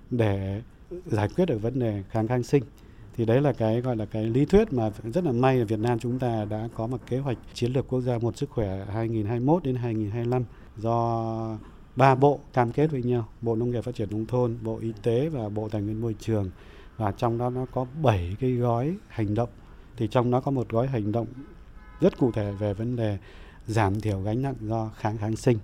để 0.09 0.61
giải 1.05 1.29
quyết 1.35 1.45
được 1.45 1.61
vấn 1.61 1.79
đề 1.79 2.03
kháng 2.09 2.27
kháng 2.27 2.43
sinh. 2.43 2.63
Thì 3.17 3.25
đấy 3.25 3.41
là 3.41 3.53
cái 3.53 3.81
gọi 3.81 3.95
là 3.95 4.05
cái 4.05 4.25
lý 4.25 4.45
thuyết 4.45 4.73
mà 4.73 4.91
rất 5.13 5.23
là 5.23 5.31
may 5.31 5.57
là 5.57 5.65
Việt 5.65 5.79
Nam 5.79 5.99
chúng 5.99 6.19
ta 6.19 6.45
đã 6.45 6.69
có 6.75 6.87
một 6.87 6.97
kế 7.09 7.17
hoạch 7.17 7.37
chiến 7.53 7.73
lược 7.73 7.87
quốc 7.87 8.01
gia 8.01 8.17
một 8.17 8.37
sức 8.37 8.49
khỏe 8.49 8.85
2021 8.85 9.63
đến 9.63 9.75
2025 9.75 10.43
do 10.77 11.57
ba 11.95 12.15
bộ 12.15 12.39
cam 12.53 12.71
kết 12.71 12.91
với 12.91 13.03
nhau, 13.03 13.27
bộ 13.41 13.55
nông 13.55 13.71
nghiệp 13.71 13.81
phát 13.81 13.95
triển 13.95 14.09
nông 14.11 14.25
thôn, 14.25 14.57
bộ 14.61 14.79
y 14.81 14.93
tế 15.03 15.29
và 15.29 15.49
bộ 15.49 15.69
tài 15.69 15.81
nguyên 15.81 16.01
môi 16.01 16.15
trường. 16.19 16.49
Và 16.97 17.11
trong 17.11 17.37
đó 17.37 17.49
nó 17.49 17.65
có 17.71 17.85
7 18.01 18.35
cái 18.39 18.51
gói 18.51 18.95
hành 19.07 19.35
động. 19.35 19.49
Thì 19.97 20.07
trong 20.07 20.31
đó 20.31 20.41
có 20.41 20.51
một 20.51 20.69
gói 20.69 20.87
hành 20.87 21.11
động 21.11 21.27
rất 21.99 22.17
cụ 22.17 22.31
thể 22.31 22.51
về 22.51 22.73
vấn 22.73 22.95
đề 22.95 23.17
giảm 23.67 24.01
thiểu 24.01 24.21
gánh 24.21 24.41
nặng 24.41 24.55
do 24.61 24.91
kháng 24.95 25.17
kháng 25.17 25.35
sinh 25.35 25.57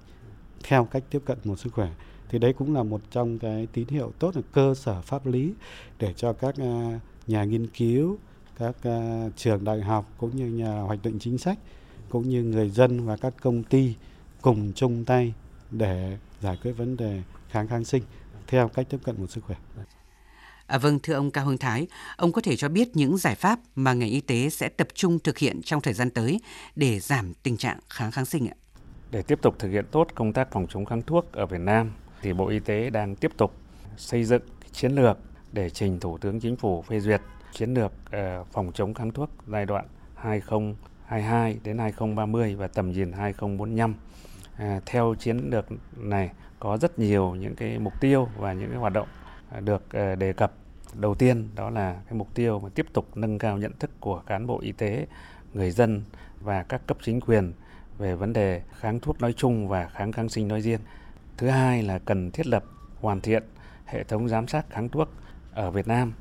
theo 0.63 0.85
cách 0.85 1.03
tiếp 1.09 1.21
cận 1.25 1.37
một 1.43 1.59
sức 1.59 1.73
khỏe. 1.73 1.89
Thì 2.29 2.39
đấy 2.39 2.53
cũng 2.53 2.75
là 2.75 2.83
một 2.83 3.01
trong 3.11 3.39
cái 3.39 3.67
tín 3.73 3.87
hiệu 3.87 4.11
tốt 4.19 4.35
là 4.35 4.41
cơ 4.51 4.73
sở 4.75 5.01
pháp 5.01 5.25
lý 5.25 5.53
để 5.99 6.13
cho 6.13 6.33
các 6.33 6.55
à, 6.57 6.99
nhà 7.27 7.43
nghiên 7.43 7.67
cứu, 7.67 8.17
các 8.57 8.75
à, 8.83 9.29
trường 9.35 9.63
đại 9.63 9.81
học 9.81 10.13
cũng 10.17 10.35
như 10.35 10.47
nhà 10.47 10.81
hoạch 10.81 10.99
định 11.03 11.19
chính 11.19 11.37
sách 11.37 11.59
cũng 12.09 12.29
như 12.29 12.43
người 12.43 12.69
dân 12.69 13.05
và 13.05 13.17
các 13.17 13.33
công 13.41 13.63
ty 13.63 13.95
cùng 14.41 14.71
chung 14.75 15.05
tay 15.05 15.33
để 15.71 16.17
giải 16.41 16.57
quyết 16.63 16.71
vấn 16.71 16.97
đề 16.97 17.21
kháng 17.49 17.67
kháng 17.67 17.85
sinh 17.85 18.03
theo 18.47 18.67
cách 18.67 18.87
tiếp 18.89 18.97
cận 19.03 19.15
một 19.19 19.27
sức 19.31 19.43
khỏe. 19.43 19.55
À, 20.67 20.77
vâng, 20.77 20.99
thưa 21.03 21.13
ông 21.13 21.31
Cao 21.31 21.45
Hưng 21.45 21.57
Thái, 21.57 21.87
ông 22.17 22.31
có 22.31 22.41
thể 22.41 22.55
cho 22.55 22.69
biết 22.69 22.89
những 22.93 23.17
giải 23.17 23.35
pháp 23.35 23.59
mà 23.75 23.93
ngành 23.93 24.09
y 24.09 24.21
tế 24.21 24.49
sẽ 24.49 24.69
tập 24.69 24.87
trung 24.93 25.19
thực 25.19 25.37
hiện 25.37 25.61
trong 25.61 25.81
thời 25.81 25.93
gian 25.93 26.09
tới 26.09 26.39
để 26.75 26.99
giảm 26.99 27.33
tình 27.33 27.57
trạng 27.57 27.79
kháng 27.89 28.11
kháng 28.11 28.25
sinh 28.25 28.47
ạ? 28.47 28.55
Để 29.11 29.21
tiếp 29.21 29.39
tục 29.41 29.55
thực 29.59 29.69
hiện 29.69 29.85
tốt 29.91 30.07
công 30.15 30.33
tác 30.33 30.51
phòng 30.51 30.67
chống 30.69 30.85
kháng 30.85 31.01
thuốc 31.01 31.31
ở 31.31 31.45
Việt 31.45 31.61
Nam, 31.61 31.91
thì 32.21 32.33
Bộ 32.33 32.47
Y 32.47 32.59
tế 32.59 32.89
đang 32.89 33.15
tiếp 33.15 33.31
tục 33.37 33.53
xây 33.97 34.23
dựng 34.23 34.41
chiến 34.71 34.91
lược 34.91 35.17
để 35.51 35.69
trình 35.69 35.99
Thủ 35.99 36.17
tướng 36.17 36.39
Chính 36.39 36.55
phủ 36.55 36.81
phê 36.81 36.99
duyệt 36.99 37.21
chiến 37.53 37.73
lược 37.73 37.91
uh, 37.91 38.47
phòng 38.51 38.71
chống 38.73 38.93
kháng 38.93 39.11
thuốc 39.11 39.29
giai 39.47 39.65
đoạn 39.65 39.85
2022 40.15 41.59
đến 41.63 41.77
2030 41.77 42.55
và 42.55 42.67
tầm 42.67 42.91
nhìn 42.91 43.11
2045 43.11 43.95
À, 44.59 44.79
theo 44.85 45.15
chiến 45.19 45.37
lược 45.37 45.65
này 45.97 46.31
có 46.59 46.77
rất 46.77 46.99
nhiều 46.99 47.35
những 47.35 47.55
cái 47.55 47.79
mục 47.79 47.93
tiêu 47.99 48.27
và 48.37 48.53
những 48.53 48.69
cái 48.69 48.79
hoạt 48.79 48.93
động 48.93 49.07
à, 49.51 49.59
được 49.59 49.93
à, 49.93 50.15
đề 50.15 50.33
cập. 50.33 50.53
Đầu 50.93 51.15
tiên 51.15 51.49
đó 51.55 51.69
là 51.69 51.93
cái 52.05 52.13
mục 52.13 52.27
tiêu 52.33 52.59
mà 52.59 52.69
tiếp 52.75 52.85
tục 52.93 53.17
nâng 53.17 53.39
cao 53.39 53.57
nhận 53.57 53.71
thức 53.79 53.91
của 53.99 54.21
cán 54.25 54.47
bộ 54.47 54.59
y 54.59 54.71
tế, 54.71 55.07
người 55.53 55.71
dân 55.71 56.03
và 56.41 56.63
các 56.63 56.81
cấp 56.87 56.97
chính 57.01 57.21
quyền 57.21 57.53
về 57.97 58.15
vấn 58.15 58.33
đề 58.33 58.61
kháng 58.79 58.99
thuốc 58.99 59.21
nói 59.21 59.33
chung 59.33 59.67
và 59.67 59.87
kháng 59.87 60.11
kháng 60.11 60.29
sinh 60.29 60.47
nói 60.47 60.61
riêng. 60.61 60.79
Thứ 61.37 61.47
hai 61.49 61.83
là 61.83 61.99
cần 61.99 62.31
thiết 62.31 62.47
lập 62.47 62.63
hoàn 63.01 63.21
thiện 63.21 63.43
hệ 63.85 64.03
thống 64.03 64.27
giám 64.27 64.47
sát 64.47 64.65
kháng 64.69 64.89
thuốc 64.89 65.09
ở 65.53 65.71
Việt 65.71 65.87
Nam 65.87 66.13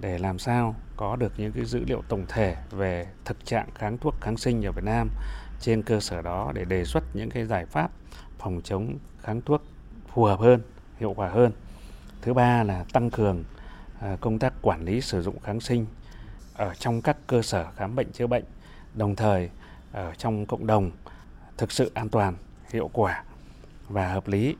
để 0.00 0.18
làm 0.18 0.38
sao 0.38 0.74
có 0.96 1.16
được 1.16 1.32
những 1.36 1.52
cái 1.52 1.64
dữ 1.64 1.84
liệu 1.84 2.02
tổng 2.08 2.24
thể 2.28 2.56
về 2.70 3.06
thực 3.24 3.46
trạng 3.46 3.68
kháng 3.74 3.98
thuốc 3.98 4.14
kháng 4.20 4.36
sinh 4.36 4.66
ở 4.66 4.72
Việt 4.72 4.84
Nam 4.84 5.08
trên 5.60 5.82
cơ 5.82 6.00
sở 6.00 6.22
đó 6.22 6.52
để 6.54 6.64
đề 6.64 6.84
xuất 6.84 7.04
những 7.14 7.30
cái 7.30 7.46
giải 7.46 7.66
pháp 7.66 7.90
phòng 8.38 8.60
chống 8.64 8.98
kháng 9.22 9.40
thuốc 9.40 9.62
phù 10.12 10.24
hợp 10.24 10.40
hơn, 10.40 10.62
hiệu 10.98 11.14
quả 11.16 11.28
hơn. 11.28 11.52
Thứ 12.22 12.34
ba 12.34 12.62
là 12.62 12.84
tăng 12.92 13.10
cường 13.10 13.44
à, 14.00 14.16
công 14.20 14.38
tác 14.38 14.54
quản 14.62 14.84
lý 14.84 15.00
sử 15.00 15.22
dụng 15.22 15.40
kháng 15.40 15.60
sinh 15.60 15.86
ở 16.54 16.74
trong 16.74 17.02
các 17.02 17.16
cơ 17.26 17.42
sở 17.42 17.66
khám 17.76 17.96
bệnh 17.96 18.12
chữa 18.12 18.26
bệnh, 18.26 18.44
đồng 18.94 19.16
thời 19.16 19.50
ở 19.92 20.14
trong 20.14 20.46
cộng 20.46 20.66
đồng 20.66 20.90
thực 21.58 21.72
sự 21.72 21.90
an 21.94 22.08
toàn, 22.08 22.34
hiệu 22.72 22.90
quả 22.92 23.24
và 23.88 24.12
hợp 24.12 24.28
lý, 24.28 24.56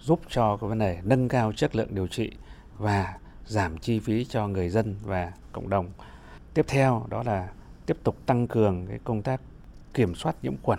giúp 0.00 0.20
cho 0.28 0.56
cái 0.56 0.68
vấn 0.68 0.78
đề 0.78 0.98
nâng 1.02 1.28
cao 1.28 1.52
chất 1.52 1.76
lượng 1.76 1.94
điều 1.94 2.06
trị 2.06 2.32
và 2.78 3.14
giảm 3.46 3.78
chi 3.78 3.98
phí 3.98 4.24
cho 4.24 4.48
người 4.48 4.68
dân 4.68 4.96
và 5.02 5.32
cộng 5.52 5.68
đồng. 5.68 5.90
Tiếp 6.54 6.64
theo 6.68 7.06
đó 7.08 7.22
là 7.22 7.48
tiếp 7.86 7.96
tục 8.02 8.16
tăng 8.26 8.48
cường 8.48 8.86
cái 8.86 8.98
công 9.04 9.22
tác 9.22 9.40
kiểm 9.94 10.14
soát 10.14 10.36
nhiễm 10.42 10.56
khuẩn, 10.62 10.78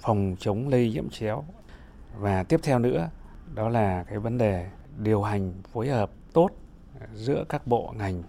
phòng 0.00 0.36
chống 0.38 0.68
lây 0.68 0.92
nhiễm 0.92 1.10
chéo 1.10 1.44
và 2.18 2.42
tiếp 2.42 2.60
theo 2.62 2.78
nữa 2.78 3.10
đó 3.54 3.68
là 3.68 4.04
cái 4.08 4.18
vấn 4.18 4.38
đề 4.38 4.68
điều 4.98 5.22
hành 5.22 5.52
phối 5.72 5.88
hợp 5.88 6.10
tốt 6.32 6.50
giữa 7.14 7.44
các 7.48 7.66
bộ 7.66 7.94
ngành, 7.98 8.22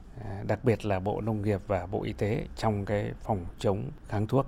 đặc 0.48 0.64
biệt 0.64 0.86
là 0.86 1.00
Bộ 1.00 1.22
Nông 1.22 1.42
nghiệp 1.42 1.62
và 1.68 1.86
Bộ 1.86 2.04
Y 2.04 2.14
tế 2.14 2.48
trong 2.58 2.86
cái 2.86 3.12
phòng 3.24 3.46
chống 3.60 3.84
kháng 4.08 4.28
thuốc. 4.28 4.46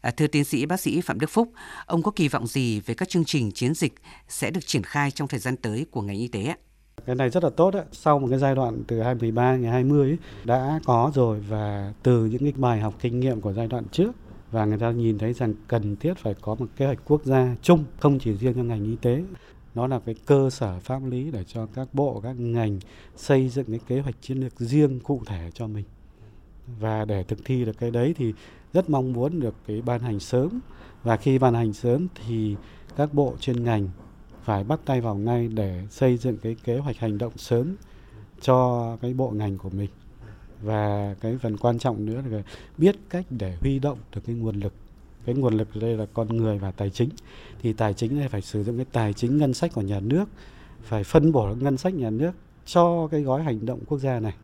À, 0.00 0.10
thưa 0.10 0.26
tiến 0.26 0.44
sĩ 0.44 0.66
bác 0.66 0.80
sĩ 0.80 1.00
Phạm 1.00 1.20
Đức 1.20 1.30
Phúc, 1.30 1.48
ông 1.86 2.02
có 2.02 2.10
kỳ 2.10 2.28
vọng 2.28 2.46
gì 2.46 2.80
về 2.80 2.94
các 2.94 3.08
chương 3.08 3.24
trình 3.24 3.52
chiến 3.52 3.74
dịch 3.74 3.94
sẽ 4.28 4.50
được 4.50 4.66
triển 4.66 4.82
khai 4.82 5.10
trong 5.10 5.28
thời 5.28 5.40
gian 5.40 5.56
tới 5.56 5.86
của 5.90 6.02
ngành 6.02 6.16
y 6.16 6.28
tế 6.28 6.44
ạ? 6.44 6.56
Cái 7.06 7.16
này 7.16 7.30
rất 7.30 7.44
là 7.44 7.50
tốt 7.56 7.70
đấy. 7.70 7.84
Sau 7.92 8.18
một 8.18 8.26
cái 8.30 8.38
giai 8.38 8.54
đoạn 8.54 8.82
từ 8.88 9.02
2013 9.02 9.52
đến 9.52 9.62
2020 9.62 10.10
ấy, 10.10 10.18
đã 10.44 10.80
có 10.84 11.10
rồi 11.14 11.40
và 11.40 11.92
từ 12.02 12.24
những 12.24 12.40
cái 12.40 12.52
bài 12.56 12.80
học 12.80 12.94
kinh 13.00 13.20
nghiệm 13.20 13.40
của 13.40 13.52
giai 13.52 13.66
đoạn 13.66 13.84
trước 13.92 14.12
và 14.50 14.64
người 14.64 14.78
ta 14.78 14.90
nhìn 14.90 15.18
thấy 15.18 15.32
rằng 15.32 15.54
cần 15.68 15.96
thiết 15.96 16.14
phải 16.18 16.34
có 16.40 16.54
một 16.54 16.66
kế 16.76 16.86
hoạch 16.86 16.98
quốc 17.04 17.24
gia 17.24 17.56
chung, 17.62 17.84
không 17.98 18.18
chỉ 18.18 18.34
riêng 18.34 18.54
cho 18.54 18.62
ngành 18.62 18.84
y 18.84 18.96
tế. 18.96 19.24
Nó 19.74 19.86
là 19.86 20.00
cái 20.06 20.14
cơ 20.26 20.50
sở 20.50 20.80
pháp 20.80 21.04
lý 21.04 21.30
để 21.30 21.44
cho 21.44 21.66
các 21.66 21.88
bộ, 21.92 22.20
các 22.20 22.32
ngành 22.32 22.78
xây 23.16 23.48
dựng 23.48 23.66
cái 23.66 23.80
kế 23.86 24.00
hoạch 24.00 24.14
chiến 24.20 24.38
lược 24.38 24.60
riêng 24.60 25.00
cụ 25.00 25.22
thể 25.26 25.50
cho 25.54 25.66
mình. 25.66 25.84
Và 26.80 27.04
để 27.04 27.22
thực 27.22 27.38
thi 27.44 27.64
được 27.64 27.78
cái 27.78 27.90
đấy 27.90 28.14
thì 28.18 28.32
rất 28.72 28.90
mong 28.90 29.12
muốn 29.12 29.40
được 29.40 29.54
cái 29.66 29.82
ban 29.82 30.00
hành 30.00 30.20
sớm. 30.20 30.60
Và 31.02 31.16
khi 31.16 31.38
ban 31.38 31.54
hành 31.54 31.72
sớm 31.72 32.06
thì 32.14 32.56
các 32.96 33.14
bộ 33.14 33.34
chuyên 33.40 33.64
ngành 33.64 33.88
phải 34.44 34.64
bắt 34.64 34.80
tay 34.84 35.00
vào 35.00 35.14
ngay 35.14 35.48
để 35.48 35.86
xây 35.90 36.16
dựng 36.16 36.36
cái 36.36 36.56
kế 36.64 36.78
hoạch 36.78 36.96
hành 36.98 37.18
động 37.18 37.32
sớm 37.36 37.76
cho 38.40 38.96
cái 39.00 39.14
bộ 39.14 39.30
ngành 39.30 39.58
của 39.58 39.70
mình 39.70 39.90
và 40.66 41.14
cái 41.20 41.38
phần 41.42 41.56
quan 41.56 41.78
trọng 41.78 42.06
nữa 42.06 42.22
là 42.30 42.42
biết 42.78 42.96
cách 43.10 43.24
để 43.30 43.56
huy 43.60 43.78
động 43.78 43.98
được 44.14 44.20
cái 44.26 44.36
nguồn 44.36 44.60
lực 44.60 44.72
cái 45.26 45.34
nguồn 45.34 45.54
lực 45.54 45.74
ở 45.74 45.80
đây 45.80 45.96
là 45.96 46.06
con 46.14 46.36
người 46.36 46.58
và 46.58 46.70
tài 46.70 46.90
chính 46.90 47.08
thì 47.62 47.72
tài 47.72 47.94
chính 47.94 48.18
này 48.18 48.28
phải 48.28 48.42
sử 48.42 48.64
dụng 48.64 48.76
cái 48.76 48.86
tài 48.92 49.12
chính 49.12 49.38
ngân 49.38 49.54
sách 49.54 49.72
của 49.74 49.82
nhà 49.82 50.00
nước 50.00 50.24
phải 50.82 51.04
phân 51.04 51.32
bổ 51.32 51.54
ngân 51.60 51.76
sách 51.76 51.94
nhà 51.94 52.10
nước 52.10 52.32
cho 52.66 53.08
cái 53.10 53.22
gói 53.22 53.42
hành 53.42 53.66
động 53.66 53.80
quốc 53.86 53.98
gia 53.98 54.20
này 54.20 54.34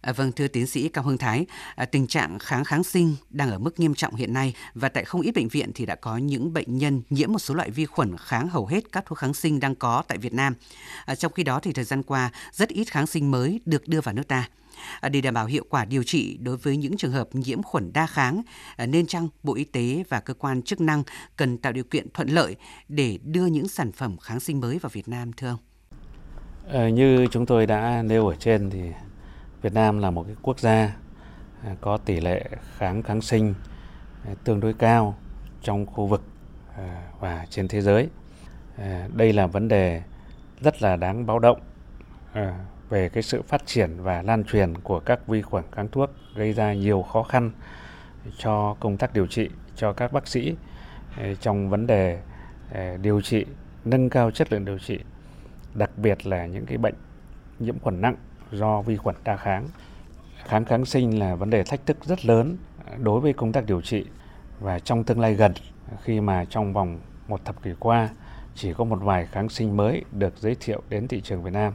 À, 0.00 0.12
vâng, 0.12 0.32
thưa 0.32 0.48
tiến 0.48 0.66
sĩ 0.66 0.88
Cao 0.88 1.04
Hưng 1.04 1.18
Thái, 1.18 1.46
à, 1.74 1.84
tình 1.84 2.06
trạng 2.06 2.38
kháng 2.38 2.64
kháng 2.64 2.84
sinh 2.84 3.16
đang 3.30 3.50
ở 3.50 3.58
mức 3.58 3.80
nghiêm 3.80 3.94
trọng 3.94 4.14
hiện 4.14 4.32
nay 4.32 4.54
và 4.74 4.88
tại 4.88 5.04
không 5.04 5.20
ít 5.20 5.32
bệnh 5.34 5.48
viện 5.48 5.70
thì 5.74 5.86
đã 5.86 5.94
có 5.94 6.16
những 6.16 6.52
bệnh 6.52 6.78
nhân 6.78 7.02
nhiễm 7.10 7.32
một 7.32 7.38
số 7.38 7.54
loại 7.54 7.70
vi 7.70 7.86
khuẩn 7.86 8.16
kháng 8.16 8.48
hầu 8.48 8.66
hết 8.66 8.92
các 8.92 9.04
thuốc 9.06 9.18
kháng 9.18 9.34
sinh 9.34 9.60
đang 9.60 9.74
có 9.74 10.02
tại 10.08 10.18
Việt 10.18 10.32
Nam. 10.32 10.54
À, 11.04 11.14
trong 11.14 11.32
khi 11.32 11.42
đó 11.42 11.60
thì 11.62 11.72
thời 11.72 11.84
gian 11.84 12.02
qua 12.02 12.30
rất 12.52 12.68
ít 12.68 12.84
kháng 12.84 13.06
sinh 13.06 13.30
mới 13.30 13.60
được 13.64 13.88
đưa 13.88 14.00
vào 14.00 14.14
nước 14.14 14.28
ta. 14.28 14.48
À, 15.00 15.08
để 15.08 15.20
đảm 15.20 15.34
bảo 15.34 15.46
hiệu 15.46 15.64
quả 15.70 15.84
điều 15.84 16.02
trị 16.02 16.38
đối 16.40 16.56
với 16.56 16.76
những 16.76 16.96
trường 16.96 17.12
hợp 17.12 17.28
nhiễm 17.32 17.62
khuẩn 17.62 17.92
đa 17.92 18.06
kháng, 18.06 18.42
à, 18.76 18.86
nên 18.86 19.06
chăng 19.06 19.28
Bộ 19.42 19.54
Y 19.54 19.64
tế 19.64 20.04
và 20.08 20.20
cơ 20.20 20.34
quan 20.34 20.62
chức 20.62 20.80
năng 20.80 21.02
cần 21.36 21.58
tạo 21.58 21.72
điều 21.72 21.84
kiện 21.84 22.06
thuận 22.14 22.28
lợi 22.28 22.56
để 22.88 23.18
đưa 23.24 23.46
những 23.46 23.68
sản 23.68 23.92
phẩm 23.92 24.16
kháng 24.18 24.40
sinh 24.40 24.60
mới 24.60 24.78
vào 24.78 24.90
Việt 24.92 25.08
Nam 25.08 25.32
thưa 25.32 25.48
ông? 25.48 25.58
À, 26.72 26.88
như 26.88 27.26
chúng 27.30 27.46
tôi 27.46 27.66
đã 27.66 28.02
nêu 28.02 28.28
ở 28.28 28.36
trên 28.36 28.70
thì 28.70 28.80
Việt 29.62 29.72
Nam 29.72 29.98
là 29.98 30.10
một 30.10 30.24
cái 30.26 30.36
quốc 30.42 30.60
gia 30.60 30.96
à, 31.64 31.76
có 31.80 31.96
tỷ 31.96 32.20
lệ 32.20 32.50
kháng 32.76 33.02
kháng 33.02 33.20
sinh 33.20 33.54
tương 34.44 34.60
đối 34.60 34.74
cao 34.74 35.18
trong 35.62 35.86
khu 35.86 36.06
vực 36.06 36.22
và 37.20 37.46
trên 37.50 37.68
thế 37.68 37.80
giới. 37.80 38.08
Đây 39.14 39.32
là 39.32 39.46
vấn 39.46 39.68
đề 39.68 40.02
rất 40.60 40.82
là 40.82 40.96
đáng 40.96 41.26
báo 41.26 41.38
động 41.38 41.60
về 42.90 43.08
cái 43.08 43.22
sự 43.22 43.42
phát 43.42 43.66
triển 43.66 44.02
và 44.02 44.22
lan 44.22 44.44
truyền 44.44 44.78
của 44.78 45.00
các 45.00 45.26
vi 45.26 45.42
khuẩn 45.42 45.64
kháng 45.72 45.88
thuốc 45.88 46.10
gây 46.34 46.52
ra 46.52 46.74
nhiều 46.74 47.02
khó 47.02 47.22
khăn 47.22 47.50
cho 48.38 48.76
công 48.80 48.96
tác 48.96 49.14
điều 49.14 49.26
trị 49.26 49.48
cho 49.76 49.92
các 49.92 50.12
bác 50.12 50.28
sĩ 50.28 50.54
ờ, 51.16 51.34
trong 51.34 51.70
vấn 51.70 51.86
đề 51.86 52.18
ờ, 52.72 52.96
điều 52.96 53.20
trị, 53.20 53.46
nâng 53.84 54.10
cao 54.10 54.30
chất 54.30 54.52
lượng 54.52 54.64
điều 54.64 54.78
trị, 54.78 54.98
đặc 55.74 55.90
biệt 55.96 56.26
là 56.26 56.46
những 56.46 56.66
cái 56.66 56.78
bệnh 56.78 56.94
nhiễm 57.58 57.78
khuẩn 57.78 58.00
nặng 58.00 58.16
do 58.52 58.82
vi 58.82 58.96
khuẩn 58.96 59.16
đa 59.24 59.36
kháng. 59.36 59.68
Kháng 60.44 60.64
kháng 60.64 60.84
sinh 60.84 61.18
là 61.18 61.34
vấn 61.34 61.50
đề 61.50 61.64
thách 61.64 61.86
thức 61.86 61.96
rất 62.04 62.26
lớn 62.26 62.56
đối 62.98 63.20
với 63.20 63.32
công 63.32 63.52
tác 63.52 63.66
điều 63.66 63.80
trị 63.80 64.04
và 64.60 64.78
trong 64.78 65.04
tương 65.04 65.20
lai 65.20 65.34
gần 65.34 65.52
khi 66.02 66.20
mà 66.20 66.44
trong 66.44 66.72
vòng 66.72 66.98
một 67.28 67.44
thập 67.44 67.62
kỷ 67.62 67.70
qua 67.78 68.08
chỉ 68.54 68.72
có 68.72 68.84
một 68.84 68.98
vài 69.02 69.26
kháng 69.26 69.48
sinh 69.48 69.76
mới 69.76 70.04
được 70.12 70.34
giới 70.38 70.56
thiệu 70.60 70.82
đến 70.88 71.08
thị 71.08 71.20
trường 71.20 71.42
Việt 71.42 71.52
Nam. 71.52 71.72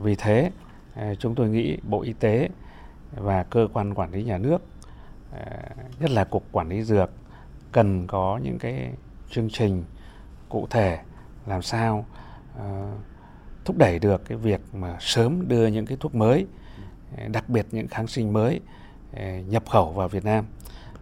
Vì 0.00 0.14
thế, 0.14 0.50
à, 0.94 1.14
chúng 1.18 1.34
tôi 1.34 1.48
nghĩ 1.48 1.78
Bộ 1.82 2.02
Y 2.02 2.12
tế 2.12 2.48
và 3.16 3.42
cơ 3.42 3.68
quan 3.72 3.94
quản 3.94 4.12
lý 4.12 4.24
nhà 4.24 4.38
nước, 4.38 4.62
à, 5.32 5.46
nhất 6.00 6.10
là 6.10 6.24
Cục 6.24 6.44
Quản 6.52 6.68
lý 6.68 6.82
Dược, 6.82 7.10
cần 7.72 8.06
có 8.06 8.40
những 8.42 8.58
cái 8.58 8.90
chương 9.30 9.50
trình 9.50 9.84
cụ 10.48 10.66
thể 10.70 10.98
làm 11.46 11.62
sao 11.62 12.04
à, 12.58 12.92
thúc 13.64 13.76
đẩy 13.78 13.98
được 13.98 14.22
cái 14.24 14.38
việc 14.38 14.60
mà 14.72 14.96
sớm 15.00 15.48
đưa 15.48 15.66
những 15.66 15.86
cái 15.86 15.96
thuốc 16.00 16.14
mới, 16.14 16.46
đặc 17.28 17.48
biệt 17.48 17.66
những 17.70 17.88
kháng 17.88 18.06
sinh 18.06 18.32
mới 18.32 18.60
nhập 19.46 19.62
khẩu 19.70 19.92
vào 19.92 20.08
Việt 20.08 20.24
Nam 20.24 20.44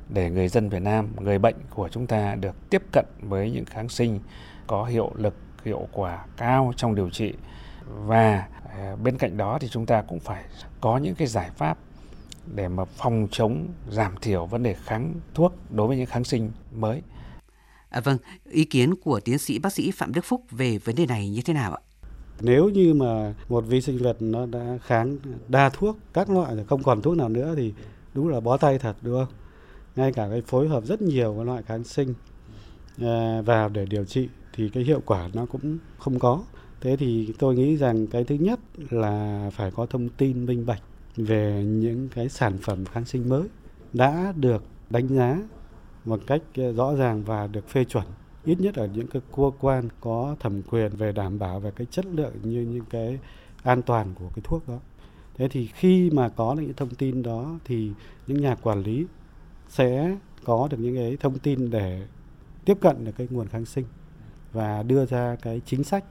để 0.09 0.31
người 0.31 0.49
dân 0.49 0.69
Việt 0.69 0.83
Nam, 0.83 1.09
người 1.21 1.39
bệnh 1.39 1.57
của 1.71 1.89
chúng 1.89 2.07
ta 2.07 2.35
được 2.35 2.71
tiếp 2.71 2.83
cận 2.93 3.05
với 3.21 3.51
những 3.51 3.65
kháng 3.65 3.89
sinh 3.89 4.21
có 4.67 4.85
hiệu 4.85 5.11
lực, 5.15 5.35
hiệu 5.65 5.89
quả 5.93 6.27
cao 6.37 6.73
trong 6.77 6.95
điều 6.95 7.11
trị 7.11 7.35
và 7.87 8.49
bên 9.03 9.19
cạnh 9.19 9.37
đó 9.37 9.59
thì 9.61 9.69
chúng 9.69 9.87
ta 9.87 10.03
cũng 10.03 10.21
phải 10.21 10.45
có 10.81 10.99
những 10.99 11.15
cái 11.15 11.29
giải 11.29 11.51
pháp 11.57 11.79
để 12.55 12.69
mà 12.69 12.85
phòng 12.85 13.29
chống 13.31 13.69
giảm 13.91 14.15
thiểu 14.21 14.47
vấn 14.47 14.63
đề 14.63 14.75
kháng 14.75 15.15
thuốc 15.35 15.55
đối 15.71 15.89
với 15.89 15.97
những 15.97 16.07
kháng 16.07 16.25
sinh 16.25 16.51
mới. 16.73 17.03
À, 17.89 18.01
vâng, 18.01 18.19
ý 18.51 18.65
kiến 18.65 18.95
của 18.95 19.21
tiến 19.21 19.39
sĩ 19.39 19.59
bác 19.59 19.73
sĩ 19.73 19.91
Phạm 19.91 20.13
Đức 20.13 20.25
Phúc 20.25 20.43
về 20.51 20.79
vấn 20.79 20.97
đề 20.97 21.07
này 21.07 21.31
như 21.31 21.43
thế 21.43 21.53
nào 21.55 21.75
ạ? 21.75 21.81
Nếu 22.41 22.69
như 22.69 22.95
mà 22.95 23.35
một 23.49 23.65
vi 23.67 23.81
sinh 23.81 23.99
vật 23.99 24.17
nó 24.21 24.47
đã 24.47 24.79
kháng 24.83 25.17
đa 25.49 25.69
thuốc 25.69 25.99
các 26.13 26.31
loại 26.31 26.57
rồi 26.57 26.65
không 26.65 26.83
còn 26.83 27.03
thuốc 27.03 27.17
nào 27.17 27.29
nữa 27.29 27.55
thì 27.57 27.73
đúng 28.15 28.29
là 28.29 28.41
bó 28.41 28.57
tay 28.57 28.79
thật 28.79 28.97
đúng 29.03 29.25
không? 29.25 29.35
Ngay 29.97 30.13
cả 30.13 30.29
cái 30.31 30.43
phối 30.47 30.69
hợp 30.69 30.85
rất 30.85 31.03
nhiều 31.03 31.35
các 31.39 31.45
loại 31.45 31.63
kháng 31.63 31.85
sinh 31.85 32.15
à, 33.01 33.43
vào 33.43 33.69
để 33.69 33.87
điều 33.87 34.05
trị 34.05 34.29
thì 34.53 34.69
cái 34.69 34.83
hiệu 34.83 35.01
quả 35.07 35.29
nó 35.33 35.47
cũng 35.47 35.79
không 35.99 36.19
có. 36.19 36.43
Thế 36.81 36.97
thì 36.97 37.33
tôi 37.39 37.55
nghĩ 37.55 37.77
rằng 37.77 38.07
cái 38.07 38.25
thứ 38.25 38.35
nhất 38.35 38.61
là 38.91 39.51
phải 39.53 39.71
có 39.71 39.87
thông 39.87 40.09
tin 40.09 40.47
minh 40.47 40.67
bạch 40.67 40.83
về 41.17 41.65
những 41.65 42.09
cái 42.09 42.29
sản 42.29 42.59
phẩm 42.63 42.85
kháng 42.85 43.05
sinh 43.05 43.29
mới 43.29 43.43
đã 43.93 44.33
được 44.37 44.65
đánh 44.91 45.09
giá 45.09 45.41
một 46.05 46.21
cách 46.27 46.43
ờ, 46.57 46.73
rõ 46.73 46.95
ràng 46.95 47.23
và 47.23 47.47
được 47.47 47.69
phê 47.69 47.85
chuẩn, 47.85 48.05
ít 48.45 48.61
nhất 48.61 48.75
ở 48.75 48.89
những 48.95 49.07
cái 49.07 49.23
cơ 49.37 49.51
quan 49.61 49.89
có 50.01 50.37
thẩm 50.41 50.63
quyền 50.63 50.97
về 50.97 51.13
đảm 51.13 51.39
bảo 51.39 51.61
về 51.61 51.71
cái 51.77 51.87
chất 51.91 52.07
lượng 52.07 52.33
như 52.43 52.61
những 52.61 52.85
cái 52.91 53.19
an 53.63 53.83
toàn 53.83 54.15
của 54.19 54.29
cái 54.35 54.43
thuốc 54.45 54.69
đó. 54.69 54.79
Thế 55.35 55.49
thì 55.49 55.67
khi 55.67 56.11
mà 56.11 56.29
có 56.29 56.55
những 56.55 56.75
thông 56.75 56.95
tin 56.95 57.23
đó 57.23 57.59
thì 57.65 57.93
những 58.27 58.41
nhà 58.41 58.55
quản 58.55 58.83
lý 58.83 59.07
sẽ 59.69 60.17
có 60.45 60.69
được 60.71 60.77
những 60.81 60.97
cái 60.97 61.17
thông 61.21 61.39
tin 61.39 61.71
để 61.71 62.07
tiếp 62.65 62.79
cận 62.81 63.05
được 63.05 63.13
cái 63.17 63.29
nguồn 63.31 63.49
kháng 63.49 63.65
sinh 63.65 63.85
và 64.53 64.83
đưa 64.83 65.07
ra 65.07 65.37
cái 65.43 65.61
chính 65.67 65.85
sách 65.85 66.05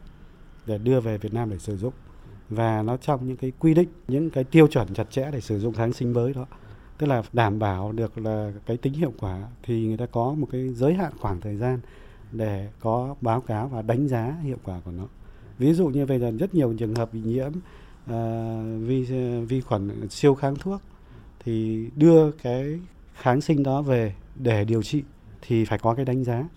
để 0.68 0.78
đưa 0.78 1.00
về 1.00 1.18
Việt 1.18 1.34
Nam 1.34 1.50
để 1.50 1.58
sử 1.58 1.78
dụng. 1.78 1.94
Và 2.50 2.82
nó 2.82 2.98
trong 2.98 3.28
những 3.28 3.38
cái 3.38 3.52
quy 3.60 3.74
định 3.74 3.90
những 4.08 4.30
cái 4.30 4.44
tiêu 4.44 4.68
chuẩn 4.68 4.94
chặt 4.94 5.12
chẽ 5.12 5.32
để 5.32 5.42
sử 5.42 5.60
dụng 5.60 5.74
kháng 5.74 5.94
sinh 5.94 6.14
mới 6.14 6.34
đó. 6.34 6.46
Tức 6.98 7.08
là 7.08 7.24
đảm 7.34 7.60
bảo 7.60 7.92
được 7.92 8.18
là 8.18 8.52
cái 8.66 8.78
tính 8.78 8.94
hiệu 8.94 9.14
quả 9.20 9.48
thì 9.64 9.88
người 9.88 9.98
ta 9.98 10.06
có 10.06 10.34
một 10.34 10.48
cái 10.52 10.70
giới 10.70 10.94
hạn 10.94 11.12
khoảng 11.20 11.42
thời 11.42 11.56
gian 11.56 11.80
để 12.32 12.70
có 12.80 13.16
báo 13.22 13.42
cáo 13.42 13.68
và 13.68 13.82
đánh 13.82 14.08
giá 14.08 14.36
hiệu 14.44 14.58
quả 14.64 14.80
của 14.86 14.92
nó. 14.92 15.04
Ví 15.58 15.74
dụ 15.74 15.88
như 15.88 16.06
bây 16.06 16.20
giờ 16.20 16.32
rất 16.40 16.56
nhiều 16.56 16.74
trường 16.78 16.96
hợp 16.96 17.14
bị 17.14 17.22
nhiễm 17.22 17.52
uh, 17.52 18.88
vi 18.88 19.04
vi 19.50 19.62
khuẩn 19.62 20.10
siêu 20.10 20.36
kháng 20.36 20.56
thuốc 20.56 20.82
thì 21.44 21.88
đưa 21.96 22.32
cái 22.32 22.80
kháng 23.14 23.42
sinh 23.42 23.64
đó 23.64 23.82
về 23.82 24.14
để 24.36 24.66
điều 24.66 24.84
trị 24.84 25.04
thì 25.42 25.66
phải 25.66 25.80
có 25.80 25.94
cái 25.94 26.06
đánh 26.06 26.24
giá. 26.24 26.48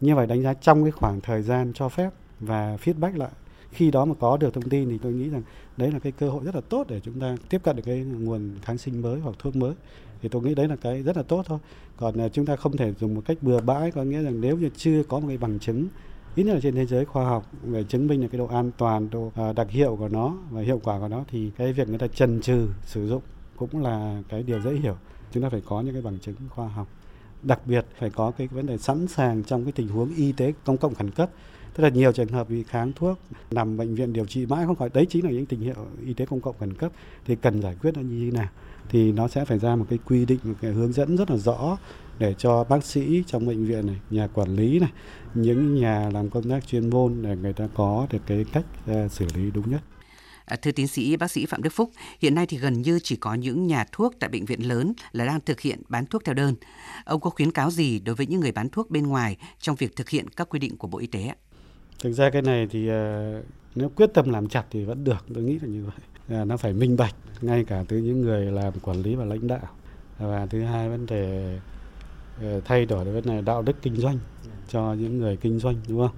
Như 0.00 0.14
vậy 0.14 0.26
đánh 0.26 0.42
giá 0.42 0.54
trong 0.54 0.82
cái 0.82 0.90
khoảng 0.90 1.20
thời 1.20 1.42
gian 1.42 1.72
cho 1.74 1.88
phép 1.88 2.10
và 2.40 2.76
feedback 2.76 3.16
lại 3.16 3.30
khi 3.74 3.90
đó 3.90 4.04
mà 4.04 4.14
có 4.20 4.36
được 4.36 4.54
thông 4.54 4.68
tin 4.68 4.88
thì 4.88 4.98
tôi 4.98 5.12
nghĩ 5.12 5.28
rằng 5.28 5.42
đấy 5.76 5.92
là 5.92 5.98
cái 5.98 6.12
cơ 6.12 6.30
hội 6.30 6.44
rất 6.44 6.54
là 6.54 6.60
tốt 6.60 6.86
để 6.88 7.00
chúng 7.00 7.20
ta 7.20 7.36
tiếp 7.48 7.60
cận 7.64 7.76
được 7.76 7.82
cái 7.86 7.98
nguồn 7.98 8.50
kháng 8.62 8.78
sinh 8.78 9.02
mới 9.02 9.20
hoặc 9.20 9.36
thuốc 9.38 9.56
mới. 9.56 9.74
Thì 10.22 10.28
tôi 10.28 10.42
nghĩ 10.42 10.54
đấy 10.54 10.68
là 10.68 10.76
cái 10.76 11.02
rất 11.02 11.16
là 11.16 11.22
tốt 11.22 11.42
thôi. 11.46 11.58
Còn 11.96 12.20
à, 12.20 12.28
chúng 12.28 12.46
ta 12.46 12.56
không 12.56 12.76
thể 12.76 12.92
dùng 13.00 13.14
một 13.14 13.22
cách 13.24 13.38
bừa 13.40 13.60
bãi, 13.60 13.90
có 13.90 14.02
nghĩa 14.02 14.22
rằng 14.22 14.40
nếu 14.40 14.56
như 14.56 14.70
chưa 14.76 15.02
có 15.02 15.20
một 15.20 15.28
cái 15.28 15.38
bằng 15.38 15.58
chứng, 15.58 15.86
ít 16.34 16.44
nhất 16.44 16.54
là 16.54 16.60
trên 16.60 16.74
thế 16.74 16.86
giới 16.86 17.04
khoa 17.04 17.24
học, 17.24 17.50
về 17.62 17.84
chứng 17.84 18.06
minh 18.06 18.22
là 18.22 18.28
cái 18.28 18.38
độ 18.38 18.46
an 18.46 18.70
toàn, 18.78 19.10
độ 19.10 19.32
à, 19.34 19.52
đặc 19.52 19.70
hiệu 19.70 19.96
của 19.96 20.08
nó 20.08 20.36
và 20.50 20.62
hiệu 20.62 20.80
quả 20.84 20.98
của 20.98 21.08
nó, 21.08 21.24
thì 21.30 21.50
cái 21.56 21.72
việc 21.72 21.88
người 21.88 21.98
ta 21.98 22.06
trần 22.06 22.40
trừ 22.40 22.68
sử 22.82 23.08
dụng 23.08 23.22
cũng 23.56 23.82
là 23.82 24.22
cái 24.28 24.42
điều 24.42 24.60
dễ 24.60 24.74
hiểu. 24.74 24.96
Chúng 25.32 25.42
ta 25.42 25.48
phải 25.48 25.62
có 25.66 25.80
những 25.80 25.92
cái 25.92 26.02
bằng 26.02 26.18
chứng 26.18 26.34
khoa 26.48 26.68
học. 26.68 26.88
Đặc 27.42 27.60
biệt 27.66 27.86
phải 27.98 28.10
có 28.10 28.30
cái 28.30 28.46
vấn 28.46 28.66
đề 28.66 28.78
sẵn 28.78 29.06
sàng 29.06 29.44
trong 29.44 29.64
cái 29.64 29.72
tình 29.72 29.88
huống 29.88 30.14
y 30.14 30.32
tế 30.32 30.52
công 30.64 30.76
cộng 30.76 30.94
khẩn 30.94 31.10
cấp 31.10 31.30
tức 31.74 31.82
là 31.84 31.88
nhiều 31.88 32.12
trường 32.12 32.28
hợp 32.28 32.50
bị 32.50 32.62
kháng 32.62 32.92
thuốc 32.92 33.18
nằm 33.50 33.76
bệnh 33.76 33.94
viện 33.94 34.12
điều 34.12 34.24
trị 34.24 34.46
mãi 34.46 34.66
không 34.66 34.76
khỏi 34.76 34.90
đấy 34.94 35.06
chính 35.10 35.24
là 35.24 35.30
những 35.30 35.46
tình 35.46 35.60
hiệu 35.60 35.74
y 36.06 36.14
tế 36.14 36.26
công 36.26 36.40
cộng 36.40 36.58
khẩn 36.58 36.74
cấp 36.74 36.92
thì 37.26 37.36
cần 37.36 37.62
giải 37.62 37.76
quyết 37.82 37.94
nó 37.94 38.00
như 38.00 38.30
thế 38.30 38.38
nào 38.38 38.48
thì 38.88 39.12
nó 39.12 39.28
sẽ 39.28 39.44
phải 39.44 39.58
ra 39.58 39.76
một 39.76 39.86
cái 39.90 39.98
quy 40.04 40.24
định 40.24 40.38
một 40.44 40.54
cái 40.60 40.72
hướng 40.72 40.92
dẫn 40.92 41.16
rất 41.16 41.30
là 41.30 41.36
rõ 41.36 41.78
để 42.18 42.34
cho 42.38 42.64
bác 42.64 42.84
sĩ 42.84 43.22
trong 43.26 43.46
bệnh 43.46 43.66
viện 43.66 43.86
này 43.86 43.96
nhà 44.10 44.26
quản 44.26 44.56
lý 44.56 44.78
này 44.78 44.90
những 45.34 45.74
nhà 45.74 46.10
làm 46.12 46.30
công 46.30 46.50
tác 46.50 46.66
chuyên 46.66 46.90
môn 46.90 47.22
để 47.22 47.36
người 47.36 47.52
ta 47.52 47.68
có 47.74 48.06
được 48.10 48.18
cái 48.26 48.44
cách 48.52 48.64
ờ, 48.86 49.08
xử 49.08 49.26
lý 49.34 49.50
đúng 49.50 49.70
nhất 49.70 49.80
à, 50.44 50.56
thưa 50.56 50.72
tiến 50.72 50.88
sĩ 50.88 51.16
bác 51.16 51.30
sĩ 51.30 51.46
Phạm 51.46 51.62
Đức 51.62 51.72
Phúc, 51.72 51.90
hiện 52.20 52.34
nay 52.34 52.46
thì 52.46 52.56
gần 52.56 52.82
như 52.82 52.98
chỉ 53.02 53.16
có 53.16 53.34
những 53.34 53.66
nhà 53.66 53.84
thuốc 53.92 54.14
tại 54.20 54.30
bệnh 54.30 54.44
viện 54.44 54.68
lớn 54.68 54.92
là 55.12 55.24
đang 55.26 55.40
thực 55.40 55.60
hiện 55.60 55.82
bán 55.88 56.06
thuốc 56.06 56.24
theo 56.24 56.34
đơn. 56.34 56.54
Ông 57.04 57.20
có 57.20 57.30
khuyến 57.30 57.52
cáo 57.52 57.70
gì 57.70 57.98
đối 57.98 58.14
với 58.14 58.26
những 58.26 58.40
người 58.40 58.52
bán 58.52 58.68
thuốc 58.68 58.90
bên 58.90 59.06
ngoài 59.06 59.36
trong 59.60 59.76
việc 59.76 59.96
thực 59.96 60.08
hiện 60.08 60.28
các 60.28 60.48
quy 60.48 60.58
định 60.58 60.76
của 60.76 60.88
Bộ 60.88 60.98
Y 60.98 61.06
tế 61.06 61.26
ạ? 61.26 61.36
Thực 62.04 62.12
ra 62.12 62.30
cái 62.30 62.42
này 62.42 62.66
thì 62.70 62.88
ờ, 62.88 63.42
nếu 63.74 63.88
quyết 63.88 64.10
tâm 64.14 64.30
làm 64.30 64.48
chặt 64.48 64.64
thì 64.70 64.84
vẫn 64.84 65.04
được, 65.04 65.24
tôi 65.34 65.44
nghĩ 65.44 65.58
là 65.58 65.68
như 65.68 65.84
vậy. 65.84 65.94
Ờ, 66.38 66.44
nó 66.44 66.56
phải 66.56 66.72
minh 66.72 66.96
bạch 66.96 67.14
ngay 67.40 67.64
cả 67.64 67.84
từ 67.88 67.98
những 67.98 68.20
người 68.20 68.44
làm 68.44 68.72
quản 68.82 69.02
lý 69.02 69.14
và 69.14 69.24
lãnh 69.24 69.46
đạo. 69.46 69.68
Và 70.18 70.46
thứ 70.46 70.62
hai 70.62 70.88
vấn 70.88 71.06
đề 71.06 71.58
ờ, 72.40 72.60
thay 72.64 72.86
đổi 72.86 73.04
vấn 73.04 73.24
đề 73.24 73.40
đạo 73.40 73.62
đức 73.62 73.76
kinh 73.82 73.96
doanh 73.96 74.18
cho 74.68 74.94
những 74.94 75.18
người 75.18 75.36
kinh 75.36 75.58
doanh 75.58 75.76
đúng 75.88 75.98
không? 75.98 76.16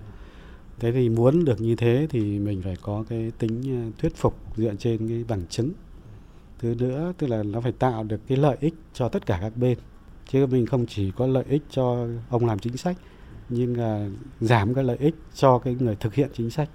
Thế 0.78 0.92
thì 0.92 1.08
muốn 1.08 1.44
được 1.44 1.60
như 1.60 1.76
thế 1.76 2.06
thì 2.10 2.38
mình 2.38 2.62
phải 2.62 2.76
có 2.82 3.04
cái 3.08 3.32
tính 3.38 3.92
thuyết 3.98 4.16
phục 4.16 4.36
dựa 4.56 4.74
trên 4.78 5.08
cái 5.08 5.24
bằng 5.28 5.46
chứng. 5.46 5.72
Thứ 6.58 6.74
nữa 6.78 7.12
tức 7.18 7.26
là 7.26 7.42
nó 7.42 7.60
phải 7.60 7.72
tạo 7.72 8.04
được 8.04 8.20
cái 8.28 8.38
lợi 8.38 8.56
ích 8.60 8.74
cho 8.92 9.08
tất 9.08 9.26
cả 9.26 9.38
các 9.42 9.56
bên. 9.56 9.78
Chứ 10.28 10.46
mình 10.46 10.66
không 10.66 10.86
chỉ 10.86 11.10
có 11.16 11.26
lợi 11.26 11.44
ích 11.48 11.62
cho 11.70 12.06
ông 12.28 12.46
làm 12.46 12.58
chính 12.58 12.76
sách 12.76 12.96
nhưng 13.48 13.76
là 13.76 14.08
giảm 14.40 14.74
các 14.74 14.82
lợi 14.82 14.96
ích 14.96 15.14
cho 15.34 15.58
cái 15.58 15.76
người 15.80 15.96
thực 15.96 16.14
hiện 16.14 16.30
chính 16.32 16.50
sách, 16.50 16.68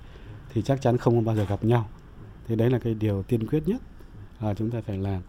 thì 0.53 0.61
chắc 0.61 0.81
chắn 0.81 0.97
không 0.97 1.25
bao 1.25 1.35
giờ 1.35 1.45
gặp 1.45 1.63
nhau. 1.63 1.89
Thế 2.47 2.55
đấy 2.55 2.69
là 2.69 2.79
cái 2.79 2.93
điều 2.93 3.23
tiên 3.23 3.47
quyết 3.47 3.67
nhất 3.67 3.81
là 4.39 4.53
chúng 4.53 4.71
ta 4.71 4.81
phải 4.81 4.97
làm. 4.97 5.21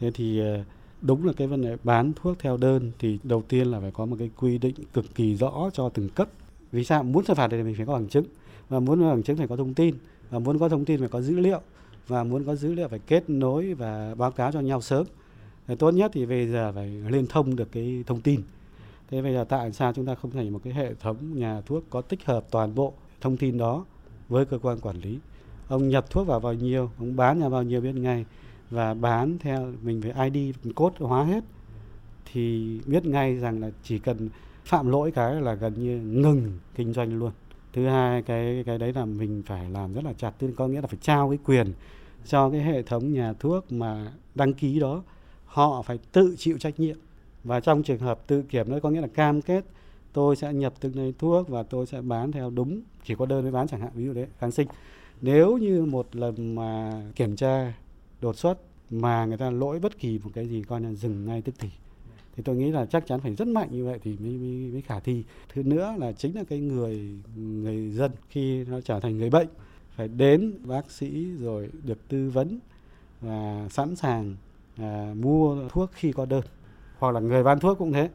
Thế 0.00 0.10
thì 0.14 0.40
ờ, 0.40 0.64
đúng 1.02 1.26
là 1.26 1.32
cái 1.36 1.46
vấn 1.46 1.62
đề 1.62 1.76
bán 1.84 2.12
thuốc 2.16 2.38
theo 2.38 2.56
đơn 2.56 2.92
thì 2.98 3.18
đầu 3.22 3.42
tiên 3.48 3.66
là 3.66 3.80
phải 3.80 3.90
có 3.90 4.06
một 4.06 4.16
cái 4.18 4.30
quy 4.36 4.58
định 4.58 4.74
cực 4.92 5.14
kỳ 5.14 5.36
rõ 5.36 5.70
cho 5.72 5.88
từng 5.88 6.08
cấp. 6.08 6.28
Vì 6.72 6.84
sao? 6.84 7.02
Muốn 7.02 7.24
xử 7.24 7.34
phạt 7.34 7.48
thì 7.48 7.62
mình 7.62 7.74
phải 7.76 7.86
có 7.86 7.92
bằng 7.92 8.08
chứng. 8.08 8.24
Và 8.68 8.80
muốn 8.80 9.00
có 9.00 9.10
bằng 9.10 9.22
chứng 9.22 9.36
phải 9.36 9.48
có 9.48 9.56
thông 9.56 9.74
tin. 9.74 9.94
Và 10.30 10.38
muốn 10.38 10.58
có 10.58 10.68
thông 10.68 10.84
tin 10.84 11.00
phải 11.00 11.08
có 11.08 11.20
dữ 11.20 11.38
liệu. 11.38 11.60
Và 12.08 12.24
muốn 12.24 12.44
có 12.44 12.54
dữ 12.54 12.72
liệu 12.72 12.88
phải 12.88 12.98
kết 12.98 13.30
nối 13.30 13.74
và 13.74 14.14
báo 14.14 14.30
cáo 14.30 14.52
cho 14.52 14.60
nhau 14.60 14.80
sớm. 14.80 15.06
Tốt 15.78 15.90
nhất 15.90 16.10
thì 16.14 16.26
bây 16.26 16.48
giờ 16.48 16.72
phải 16.72 16.88
liên 16.88 17.26
thông 17.26 17.56
được 17.56 17.72
cái 17.72 18.04
thông 18.06 18.20
tin 18.20 18.40
thế 19.10 19.22
bây 19.22 19.34
giờ 19.34 19.44
tại 19.44 19.72
sao 19.72 19.92
chúng 19.92 20.06
ta 20.06 20.14
không 20.14 20.30
thành 20.30 20.52
một 20.52 20.60
cái 20.64 20.72
hệ 20.72 20.94
thống 20.94 21.16
nhà 21.38 21.60
thuốc 21.60 21.84
có 21.90 22.00
tích 22.00 22.24
hợp 22.24 22.46
toàn 22.50 22.74
bộ 22.74 22.92
thông 23.20 23.36
tin 23.36 23.58
đó 23.58 23.84
với 24.28 24.44
cơ 24.44 24.58
quan 24.58 24.78
quản 24.80 24.96
lý? 24.96 25.18
Ông 25.68 25.88
nhập 25.88 26.10
thuốc 26.10 26.26
vào 26.26 26.40
bao 26.40 26.54
nhiêu, 26.54 26.90
ông 26.98 27.16
bán 27.16 27.38
nhà 27.38 27.48
bao 27.48 27.62
nhiêu 27.62 27.80
biết 27.80 27.94
ngay, 27.94 28.24
và 28.70 28.94
bán 28.94 29.38
theo 29.38 29.72
mình 29.82 30.02
phải 30.02 30.30
ID 30.30 30.54
cốt 30.74 30.92
hóa 30.98 31.24
hết, 31.24 31.44
thì 32.32 32.80
biết 32.86 33.06
ngay 33.06 33.36
rằng 33.36 33.60
là 33.60 33.70
chỉ 33.82 33.98
cần 33.98 34.28
phạm 34.64 34.90
lỗi 34.90 35.10
cái 35.10 35.34
là 35.34 35.54
gần 35.54 35.74
như 35.82 36.00
ngừng 36.00 36.58
kinh 36.74 36.92
doanh 36.92 37.18
luôn. 37.18 37.32
Thứ 37.72 37.86
hai, 37.86 38.22
cái 38.22 38.62
cái 38.66 38.78
đấy 38.78 38.92
là 38.92 39.04
mình 39.04 39.42
phải 39.46 39.70
làm 39.70 39.94
rất 39.94 40.04
là 40.04 40.12
chặt, 40.12 40.30
tức 40.38 40.52
có 40.56 40.68
nghĩa 40.68 40.80
là 40.80 40.86
phải 40.86 40.98
trao 41.02 41.28
cái 41.28 41.38
quyền 41.44 41.72
cho 42.26 42.50
cái 42.50 42.60
hệ 42.60 42.82
thống 42.82 43.12
nhà 43.12 43.32
thuốc 43.32 43.72
mà 43.72 44.12
đăng 44.34 44.54
ký 44.54 44.80
đó, 44.80 45.02
họ 45.46 45.82
phải 45.82 45.98
tự 46.12 46.34
chịu 46.38 46.58
trách 46.58 46.80
nhiệm 46.80 46.96
và 47.44 47.60
trong 47.60 47.82
trường 47.82 47.98
hợp 47.98 48.26
tự 48.26 48.42
kiểm 48.42 48.70
đó 48.70 48.78
có 48.82 48.90
nghĩa 48.90 49.00
là 49.00 49.08
cam 49.08 49.42
kết 49.42 49.64
tôi 50.12 50.36
sẽ 50.36 50.52
nhập 50.52 50.74
từng 50.80 50.96
này 50.96 51.14
thuốc 51.18 51.48
và 51.48 51.62
tôi 51.62 51.86
sẽ 51.86 52.00
bán 52.00 52.32
theo 52.32 52.50
đúng 52.50 52.80
chỉ 53.04 53.14
có 53.14 53.26
đơn 53.26 53.42
mới 53.42 53.52
bán 53.52 53.68
chẳng 53.68 53.80
hạn 53.80 53.90
ví 53.94 54.04
dụ 54.04 54.12
đấy 54.12 54.26
kháng 54.38 54.50
sinh. 54.50 54.68
Nếu 55.20 55.56
như 55.56 55.84
một 55.84 56.16
lần 56.16 56.54
mà 56.54 57.02
kiểm 57.16 57.36
tra 57.36 57.72
đột 58.20 58.36
xuất 58.36 58.58
mà 58.90 59.24
người 59.24 59.36
ta 59.36 59.50
lỗi 59.50 59.78
bất 59.78 59.98
kỳ 59.98 60.18
một 60.24 60.30
cái 60.34 60.48
gì 60.48 60.62
coi 60.62 60.80
là 60.80 60.92
dừng 60.92 61.26
ngay 61.26 61.42
tức 61.42 61.54
thì. 61.58 61.68
Thì 62.36 62.42
tôi 62.42 62.56
nghĩ 62.56 62.70
là 62.70 62.86
chắc 62.86 63.06
chắn 63.06 63.20
phải 63.20 63.34
rất 63.34 63.48
mạnh 63.48 63.68
như 63.70 63.84
vậy 63.84 63.98
thì 64.02 64.16
mới, 64.20 64.32
mới, 64.32 64.70
mới 64.72 64.82
khả 64.82 65.00
thi. 65.00 65.24
Thứ 65.54 65.62
nữa 65.62 65.94
là 65.98 66.12
chính 66.12 66.36
là 66.36 66.44
cái 66.48 66.58
người 66.58 67.10
người 67.36 67.90
dân 67.90 68.10
khi 68.28 68.64
nó 68.64 68.80
trở 68.80 69.00
thành 69.00 69.18
người 69.18 69.30
bệnh 69.30 69.48
phải 69.96 70.08
đến 70.08 70.54
bác 70.64 70.90
sĩ 70.90 71.30
rồi 71.40 71.70
được 71.84 72.08
tư 72.08 72.30
vấn 72.30 72.58
và 73.20 73.68
sẵn 73.70 73.96
sàng 73.96 74.36
à, 74.76 75.14
mua 75.20 75.68
thuốc 75.68 75.90
khi 75.92 76.12
có 76.12 76.26
đơn 76.26 76.42
hoặc 76.98 77.10
là 77.10 77.20
người 77.20 77.42
bán 77.42 77.60
thuốc 77.60 77.78
cũng 77.78 77.92
thế. 77.92 78.10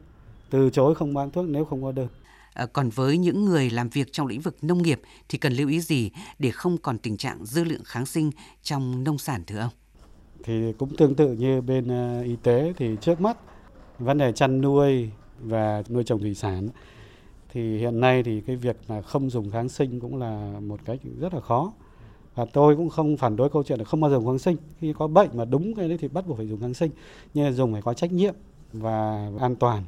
Từ 0.50 0.70
chối 0.70 0.94
không 0.94 1.14
bán 1.14 1.30
thuốc 1.30 1.44
nếu 1.48 1.64
không 1.64 1.82
có 1.82 1.92
đơn. 1.92 2.08
À, 2.54 2.66
còn 2.66 2.88
với 2.88 3.18
những 3.18 3.44
người 3.44 3.70
làm 3.70 3.88
việc 3.88 4.12
trong 4.12 4.26
lĩnh 4.26 4.40
vực 4.40 4.56
nông 4.62 4.82
nghiệp 4.82 5.00
thì 5.28 5.38
cần 5.38 5.52
lưu 5.52 5.68
ý 5.68 5.80
gì 5.80 6.10
để 6.38 6.50
không 6.50 6.78
còn 6.78 6.98
tình 6.98 7.16
trạng 7.16 7.44
dư 7.44 7.64
lượng 7.64 7.84
kháng 7.84 8.06
sinh 8.06 8.30
trong 8.62 9.04
nông 9.04 9.18
sản 9.18 9.42
thưa 9.46 9.58
ông? 9.58 9.72
Thì 10.44 10.72
cũng 10.78 10.96
tương 10.96 11.14
tự 11.14 11.32
như 11.32 11.60
bên 11.60 11.84
uh, 12.20 12.24
y 12.26 12.36
tế 12.42 12.72
thì 12.76 12.96
trước 13.00 13.20
mắt 13.20 13.36
vấn 13.98 14.18
đề 14.18 14.32
chăn 14.32 14.60
nuôi 14.60 15.10
và 15.40 15.82
nuôi 15.88 16.04
trồng 16.04 16.20
thủy 16.20 16.34
sản 16.34 16.68
thì 17.52 17.78
hiện 17.78 18.00
nay 18.00 18.22
thì 18.22 18.40
cái 18.40 18.56
việc 18.56 18.76
là 18.88 19.02
không 19.02 19.30
dùng 19.30 19.50
kháng 19.50 19.68
sinh 19.68 20.00
cũng 20.00 20.16
là 20.16 20.60
một 20.60 20.80
cái 20.84 20.98
rất 21.20 21.34
là 21.34 21.40
khó. 21.40 21.72
Và 22.34 22.44
tôi 22.44 22.76
cũng 22.76 22.88
không 22.88 23.16
phản 23.16 23.36
đối 23.36 23.50
câu 23.50 23.62
chuyện 23.62 23.78
là 23.78 23.84
không 23.84 24.00
bao 24.00 24.10
giờ 24.10 24.16
dùng 24.16 24.26
kháng 24.26 24.38
sinh. 24.38 24.56
Khi 24.80 24.92
có 24.98 25.06
bệnh 25.06 25.30
mà 25.34 25.44
đúng 25.44 25.74
cái 25.74 25.88
đấy 25.88 25.98
thì 26.00 26.08
bắt 26.08 26.26
buộc 26.26 26.36
phải 26.36 26.48
dùng 26.48 26.60
kháng 26.60 26.74
sinh. 26.74 26.90
Nhưng 27.34 27.52
dùng 27.52 27.72
phải 27.72 27.82
có 27.82 27.94
trách 27.94 28.12
nhiệm 28.12 28.34
và 28.74 29.28
an 29.40 29.56
toàn. 29.56 29.82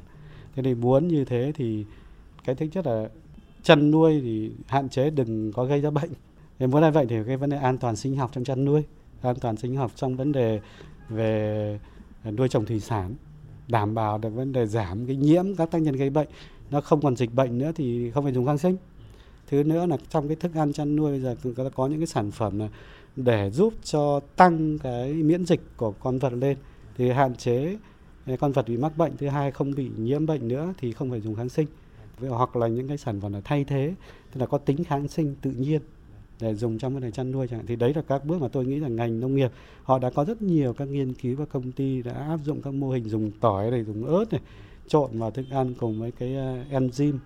Thế 0.55 0.63
thì 0.63 0.75
muốn 0.75 1.07
như 1.07 1.25
thế 1.25 1.51
thì 1.55 1.85
cái 2.43 2.55
thứ 2.55 2.65
nhất 2.73 2.87
là 2.87 3.09
chăn 3.63 3.91
nuôi 3.91 4.21
thì 4.21 4.51
hạn 4.67 4.89
chế 4.89 5.09
đừng 5.09 5.51
có 5.51 5.65
gây 5.65 5.81
ra 5.81 5.89
bệnh. 5.89 6.09
Thế 6.59 6.67
muốn 6.67 6.81
là 6.81 6.89
vậy 6.89 7.05
thì 7.09 7.15
cái 7.27 7.37
vấn 7.37 7.49
đề 7.49 7.57
an 7.57 7.77
toàn 7.77 7.95
sinh 7.95 8.15
học 8.15 8.31
trong 8.33 8.43
chăn 8.43 8.65
nuôi, 8.65 8.83
an 9.21 9.35
toàn 9.41 9.57
sinh 9.57 9.75
học 9.75 9.91
trong 9.95 10.15
vấn 10.15 10.31
đề 10.31 10.59
về 11.09 11.79
nuôi 12.31 12.49
trồng 12.49 12.65
thủy 12.65 12.79
sản, 12.79 13.15
đảm 13.67 13.95
bảo 13.95 14.17
được 14.17 14.29
vấn 14.29 14.53
đề 14.53 14.65
giảm 14.65 15.05
cái 15.07 15.15
nhiễm 15.15 15.55
các 15.55 15.71
tác 15.71 15.81
nhân 15.81 15.95
gây 15.95 16.09
bệnh. 16.09 16.27
Nó 16.71 16.81
không 16.81 17.01
còn 17.01 17.15
dịch 17.15 17.33
bệnh 17.33 17.57
nữa 17.57 17.71
thì 17.75 18.11
không 18.11 18.23
phải 18.23 18.33
dùng 18.33 18.45
kháng 18.45 18.57
sinh. 18.57 18.77
Thứ 19.47 19.63
nữa 19.63 19.85
là 19.85 19.97
trong 20.09 20.27
cái 20.27 20.35
thức 20.35 20.55
ăn 20.55 20.73
chăn 20.73 20.95
nuôi 20.95 21.11
bây 21.11 21.19
giờ 21.19 21.35
có 21.75 21.87
những 21.87 21.99
cái 21.99 22.07
sản 22.07 22.31
phẩm 22.31 22.59
là 22.59 22.69
để 23.15 23.49
giúp 23.49 23.73
cho 23.83 24.19
tăng 24.35 24.79
cái 24.79 25.13
miễn 25.13 25.45
dịch 25.45 25.61
của 25.77 25.91
con 25.91 26.19
vật 26.19 26.33
lên, 26.33 26.57
thì 26.97 27.09
hạn 27.09 27.35
chế 27.35 27.77
con 28.35 28.51
vật 28.51 28.67
bị 28.67 28.77
mắc 28.77 28.97
bệnh, 28.97 29.17
thứ 29.17 29.27
hai 29.27 29.51
không 29.51 29.75
bị 29.75 29.89
nhiễm 29.97 30.25
bệnh 30.25 30.47
nữa 30.47 30.73
thì 30.77 30.91
không 30.91 31.09
phải 31.09 31.21
dùng 31.21 31.35
kháng 31.35 31.49
sinh. 31.49 31.67
Hoặc 32.29 32.55
là 32.55 32.67
những 32.67 32.87
cái 32.87 32.97
sản 32.97 33.21
phẩm 33.21 33.33
là 33.33 33.41
thay 33.43 33.63
thế, 33.63 33.93
tức 34.33 34.39
là 34.39 34.45
có 34.45 34.57
tính 34.57 34.83
kháng 34.83 35.07
sinh 35.07 35.35
tự 35.41 35.51
nhiên 35.51 35.81
để 36.41 36.55
dùng 36.55 36.77
trong 36.77 36.93
cái 36.93 37.01
này 37.01 37.11
chăn 37.11 37.31
nuôi 37.31 37.47
chẳng 37.47 37.59
hạn. 37.59 37.67
Thì 37.67 37.75
đấy 37.75 37.93
là 37.93 38.01
các 38.01 38.25
bước 38.25 38.41
mà 38.41 38.47
tôi 38.47 38.65
nghĩ 38.65 38.79
là 38.79 38.87
ngành 38.87 39.19
nông 39.19 39.35
nghiệp, 39.35 39.51
họ 39.83 39.99
đã 39.99 40.09
có 40.09 40.25
rất 40.25 40.41
nhiều 40.41 40.73
các 40.73 40.87
nghiên 40.87 41.13
cứu 41.13 41.35
và 41.35 41.45
công 41.45 41.71
ty 41.71 42.01
đã 42.01 42.13
áp 42.13 42.39
dụng 42.45 42.61
các 42.61 42.73
mô 42.73 42.89
hình 42.89 43.09
dùng 43.09 43.31
tỏi 43.39 43.71
này, 43.71 43.83
dùng 43.83 44.05
ớt 44.05 44.25
này, 44.31 44.41
trộn 44.87 45.19
vào 45.19 45.31
thức 45.31 45.45
ăn 45.51 45.73
cùng 45.73 45.99
với 45.99 46.11
cái 46.11 46.35
ờ, 46.35 46.63
enzyme 46.71 47.17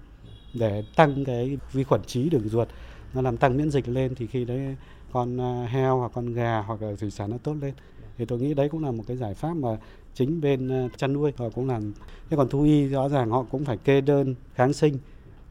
để 0.54 0.84
tăng 0.96 1.26
cái 1.26 1.58
vi 1.72 1.84
khuẩn 1.84 2.02
trí 2.04 2.30
đường 2.30 2.50
ruột. 2.50 2.68
Nó 3.14 3.22
làm 3.22 3.38
tăng 3.38 3.58
miễn 3.58 3.72
dịch 3.72 3.88
lên 3.88 4.16
thì 4.16 4.28
khi 4.28 4.46
đấy 4.46 4.76
con 5.14 5.42
à, 5.42 5.68
heo 5.72 5.98
hoặc 5.98 6.12
con 6.16 6.34
gà 6.34 6.64
hoặc 6.68 6.82
là 6.82 6.96
thủy 7.00 7.12
sản 7.12 7.32
nó 7.32 7.38
tốt 7.44 7.56
lên. 7.62 7.74
Thì 8.18 8.26
tôi 8.26 8.40
nghĩ 8.40 8.54
đấy 8.54 8.70
cũng 8.70 8.84
là 8.84 8.92
một 8.92 9.04
cái 9.08 9.18
giải 9.18 9.34
pháp 9.34 9.54
mà 9.54 9.78
chính 10.14 10.42
bên 10.42 10.70
à, 10.70 10.88
chăn 10.98 11.14
nuôi 11.14 11.34
họ 11.38 11.50
cũng 11.50 11.68
làm. 11.68 11.94
Thế 12.30 12.38
còn 12.38 12.50
thú 12.50 12.64
y 12.64 12.88
rõ 12.88 13.10
ràng 13.10 13.30
họ 13.30 13.46
cũng 13.52 13.66
phải 13.66 13.78
kê 13.78 14.02
đơn, 14.02 14.36
kháng 14.54 14.74
sinh, 14.74 14.98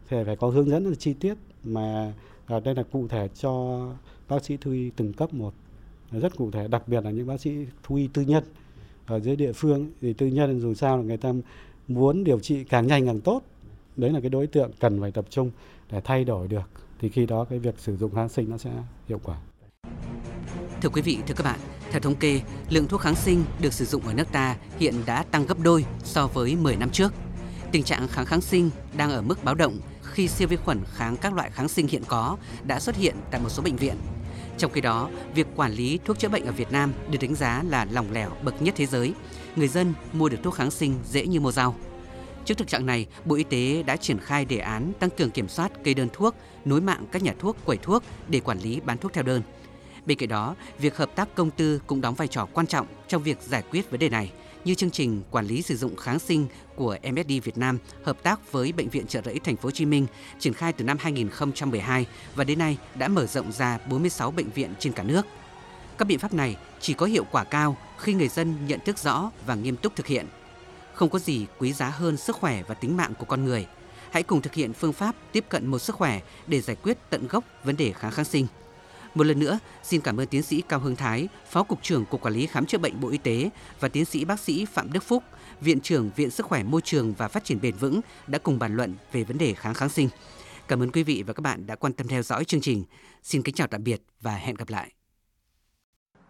thì 0.08 0.16
phải 0.26 0.36
có 0.36 0.48
hướng 0.48 0.70
dẫn 0.70 0.94
chi 0.96 1.14
tiết 1.14 1.34
mà 1.64 2.12
ở 2.46 2.60
đây 2.60 2.74
là 2.74 2.82
cụ 2.82 3.08
thể 3.08 3.28
cho 3.34 3.86
bác 4.28 4.44
sĩ 4.44 4.56
thú 4.56 4.70
y 4.70 4.90
từng 4.90 5.12
cấp 5.12 5.34
một. 5.34 5.54
Rất 6.10 6.36
cụ 6.36 6.50
thể, 6.50 6.68
đặc 6.68 6.88
biệt 6.88 7.04
là 7.04 7.10
những 7.10 7.26
bác 7.26 7.40
sĩ 7.40 7.66
thú 7.82 7.94
y 7.94 8.08
tư 8.08 8.22
nhân 8.22 8.44
ở 9.06 9.20
dưới 9.20 9.36
địa 9.36 9.52
phương. 9.52 9.90
Thì 10.00 10.12
tư 10.12 10.26
nhân 10.26 10.60
dù 10.60 10.74
sao 10.74 10.96
là 10.96 11.02
người 11.02 11.16
ta 11.16 11.32
muốn 11.88 12.24
điều 12.24 12.40
trị 12.40 12.64
càng 12.64 12.86
nhanh 12.86 13.06
càng 13.06 13.20
tốt. 13.20 13.42
Đấy 13.96 14.10
là 14.10 14.20
cái 14.20 14.30
đối 14.30 14.46
tượng 14.46 14.70
cần 14.80 15.00
phải 15.00 15.10
tập 15.10 15.24
trung 15.30 15.50
để 15.90 16.00
thay 16.04 16.24
đổi 16.24 16.48
được. 16.48 16.70
Thì 16.98 17.08
khi 17.08 17.26
đó 17.26 17.44
cái 17.44 17.58
việc 17.58 17.78
sử 17.78 17.96
dụng 17.96 18.14
kháng 18.14 18.28
sinh 18.28 18.50
nó 18.50 18.58
sẽ 18.58 18.70
hiệu 19.08 19.20
quả. 19.24 19.40
Thưa 20.82 20.88
quý 20.88 21.02
vị, 21.02 21.18
thưa 21.26 21.34
các 21.34 21.44
bạn, 21.44 21.58
theo 21.90 22.00
thống 22.00 22.14
kê, 22.14 22.40
lượng 22.70 22.88
thuốc 22.88 23.00
kháng 23.00 23.14
sinh 23.14 23.44
được 23.60 23.72
sử 23.72 23.84
dụng 23.84 24.06
ở 24.06 24.14
nước 24.14 24.32
ta 24.32 24.56
hiện 24.78 24.94
đã 25.06 25.22
tăng 25.22 25.46
gấp 25.46 25.58
đôi 25.62 25.84
so 26.04 26.26
với 26.26 26.56
10 26.56 26.76
năm 26.76 26.90
trước. 26.90 27.12
Tình 27.72 27.82
trạng 27.82 28.08
kháng 28.08 28.26
kháng 28.26 28.40
sinh 28.40 28.70
đang 28.96 29.10
ở 29.10 29.22
mức 29.22 29.44
báo 29.44 29.54
động 29.54 29.80
khi 30.02 30.28
siêu 30.28 30.48
vi 30.48 30.56
khuẩn 30.56 30.80
kháng 30.94 31.16
các 31.16 31.34
loại 31.34 31.50
kháng 31.50 31.68
sinh 31.68 31.88
hiện 31.88 32.02
có 32.08 32.36
đã 32.62 32.80
xuất 32.80 32.96
hiện 32.96 33.16
tại 33.30 33.40
một 33.40 33.48
số 33.48 33.62
bệnh 33.62 33.76
viện. 33.76 33.96
Trong 34.58 34.72
khi 34.72 34.80
đó, 34.80 35.10
việc 35.34 35.46
quản 35.56 35.72
lý 35.72 35.98
thuốc 36.04 36.18
chữa 36.18 36.28
bệnh 36.28 36.44
ở 36.44 36.52
Việt 36.52 36.72
Nam 36.72 36.92
được 37.10 37.18
đánh 37.20 37.34
giá 37.34 37.62
là 37.68 37.86
lỏng 37.90 38.12
lẻo 38.12 38.30
bậc 38.42 38.62
nhất 38.62 38.74
thế 38.76 38.86
giới. 38.86 39.14
Người 39.56 39.68
dân 39.68 39.94
mua 40.12 40.28
được 40.28 40.38
thuốc 40.42 40.54
kháng 40.54 40.70
sinh 40.70 40.94
dễ 41.10 41.26
như 41.26 41.40
mua 41.40 41.52
rau. 41.52 41.76
Trước 42.44 42.58
thực 42.58 42.68
trạng 42.68 42.86
này, 42.86 43.06
Bộ 43.24 43.36
Y 43.36 43.44
tế 43.44 43.82
đã 43.82 43.96
triển 43.96 44.18
khai 44.18 44.44
đề 44.44 44.58
án 44.58 44.92
tăng 44.98 45.10
cường 45.10 45.30
kiểm 45.30 45.48
soát 45.48 45.72
cây 45.84 45.94
đơn 45.94 46.08
thuốc, 46.12 46.34
nối 46.64 46.80
mạng 46.80 47.06
các 47.12 47.22
nhà 47.22 47.34
thuốc, 47.38 47.56
quầy 47.64 47.78
thuốc 47.78 48.02
để 48.28 48.40
quản 48.40 48.58
lý 48.58 48.80
bán 48.80 48.98
thuốc 48.98 49.12
theo 49.12 49.24
đơn. 49.24 49.42
Bên 50.06 50.18
cạnh 50.18 50.28
đó, 50.28 50.54
việc 50.78 50.96
hợp 50.96 51.10
tác 51.16 51.34
công 51.34 51.50
tư 51.50 51.80
cũng 51.86 52.00
đóng 52.00 52.14
vai 52.14 52.28
trò 52.28 52.46
quan 52.52 52.66
trọng 52.66 52.86
trong 53.08 53.22
việc 53.22 53.38
giải 53.42 53.62
quyết 53.70 53.90
vấn 53.90 54.00
đề 54.00 54.08
này, 54.08 54.32
như 54.64 54.74
chương 54.74 54.90
trình 54.90 55.22
quản 55.30 55.46
lý 55.46 55.62
sử 55.62 55.76
dụng 55.76 55.96
kháng 55.96 56.18
sinh 56.18 56.46
của 56.76 56.96
MSD 57.12 57.32
Việt 57.44 57.58
Nam 57.58 57.78
hợp 58.02 58.22
tác 58.22 58.52
với 58.52 58.72
bệnh 58.72 58.88
viện 58.88 59.06
Trợ 59.06 59.20
Rẫy 59.24 59.38
Thành 59.38 59.56
phố 59.56 59.66
Hồ 59.66 59.70
Chí 59.70 59.86
Minh 59.86 60.06
triển 60.38 60.54
khai 60.54 60.72
từ 60.72 60.84
năm 60.84 60.96
2012 61.00 62.06
và 62.34 62.44
đến 62.44 62.58
nay 62.58 62.78
đã 62.94 63.08
mở 63.08 63.26
rộng 63.26 63.52
ra 63.52 63.78
46 63.88 64.30
bệnh 64.30 64.50
viện 64.50 64.74
trên 64.78 64.92
cả 64.92 65.02
nước. 65.02 65.26
Các 65.98 66.08
biện 66.08 66.18
pháp 66.18 66.34
này 66.34 66.56
chỉ 66.80 66.94
có 66.94 67.06
hiệu 67.06 67.24
quả 67.30 67.44
cao 67.44 67.76
khi 67.98 68.14
người 68.14 68.28
dân 68.28 68.66
nhận 68.66 68.80
thức 68.84 68.98
rõ 68.98 69.30
và 69.46 69.54
nghiêm 69.54 69.76
túc 69.76 69.96
thực 69.96 70.06
hiện. 70.06 70.26
Không 70.94 71.10
có 71.10 71.18
gì 71.18 71.46
quý 71.58 71.72
giá 71.72 71.88
hơn 71.88 72.16
sức 72.16 72.36
khỏe 72.36 72.62
và 72.62 72.74
tính 72.74 72.96
mạng 72.96 73.12
của 73.18 73.24
con 73.24 73.44
người. 73.44 73.66
Hãy 74.10 74.22
cùng 74.22 74.42
thực 74.42 74.54
hiện 74.54 74.72
phương 74.72 74.92
pháp 74.92 75.14
tiếp 75.32 75.44
cận 75.48 75.66
một 75.66 75.78
sức 75.78 75.96
khỏe 75.96 76.20
để 76.46 76.60
giải 76.60 76.76
quyết 76.82 76.98
tận 77.10 77.26
gốc 77.28 77.44
vấn 77.64 77.76
đề 77.76 77.92
kháng 77.92 78.12
kháng 78.12 78.24
sinh. 78.24 78.46
Một 79.14 79.24
lần 79.24 79.38
nữa, 79.38 79.58
xin 79.82 80.00
cảm 80.00 80.20
ơn 80.20 80.26
tiến 80.26 80.42
sĩ 80.42 80.62
Cao 80.68 80.80
Hưng 80.80 80.96
Thái, 80.96 81.28
Phó 81.50 81.62
Cục 81.62 81.82
trưởng 81.82 82.04
Cục 82.04 82.20
Quản 82.20 82.34
lý 82.34 82.46
Khám 82.46 82.66
chữa 82.66 82.78
bệnh 82.78 83.00
Bộ 83.00 83.08
Y 83.08 83.18
tế 83.18 83.50
và 83.80 83.88
tiến 83.88 84.04
sĩ 84.04 84.24
bác 84.24 84.40
sĩ 84.40 84.64
Phạm 84.64 84.92
Đức 84.92 85.02
Phúc, 85.02 85.24
Viện 85.60 85.80
trưởng 85.80 86.10
Viện 86.16 86.30
Sức 86.30 86.46
khỏe 86.46 86.62
Môi 86.62 86.80
trường 86.84 87.14
và 87.14 87.28
Phát 87.28 87.44
triển 87.44 87.60
bền 87.60 87.74
vững 87.74 88.00
đã 88.26 88.38
cùng 88.38 88.58
bàn 88.58 88.76
luận 88.76 88.94
về 89.12 89.24
vấn 89.24 89.38
đề 89.38 89.54
kháng 89.54 89.74
kháng 89.74 89.88
sinh. 89.88 90.08
Cảm 90.68 90.82
ơn 90.82 90.92
quý 90.92 91.02
vị 91.02 91.22
và 91.26 91.32
các 91.32 91.40
bạn 91.40 91.66
đã 91.66 91.74
quan 91.74 91.92
tâm 91.92 92.08
theo 92.08 92.22
dõi 92.22 92.44
chương 92.44 92.60
trình. 92.60 92.84
Xin 93.22 93.42
kính 93.42 93.54
chào 93.54 93.66
tạm 93.66 93.84
biệt 93.84 94.02
và 94.20 94.34
hẹn 94.34 94.54
gặp 94.54 94.68
lại. 94.68 94.99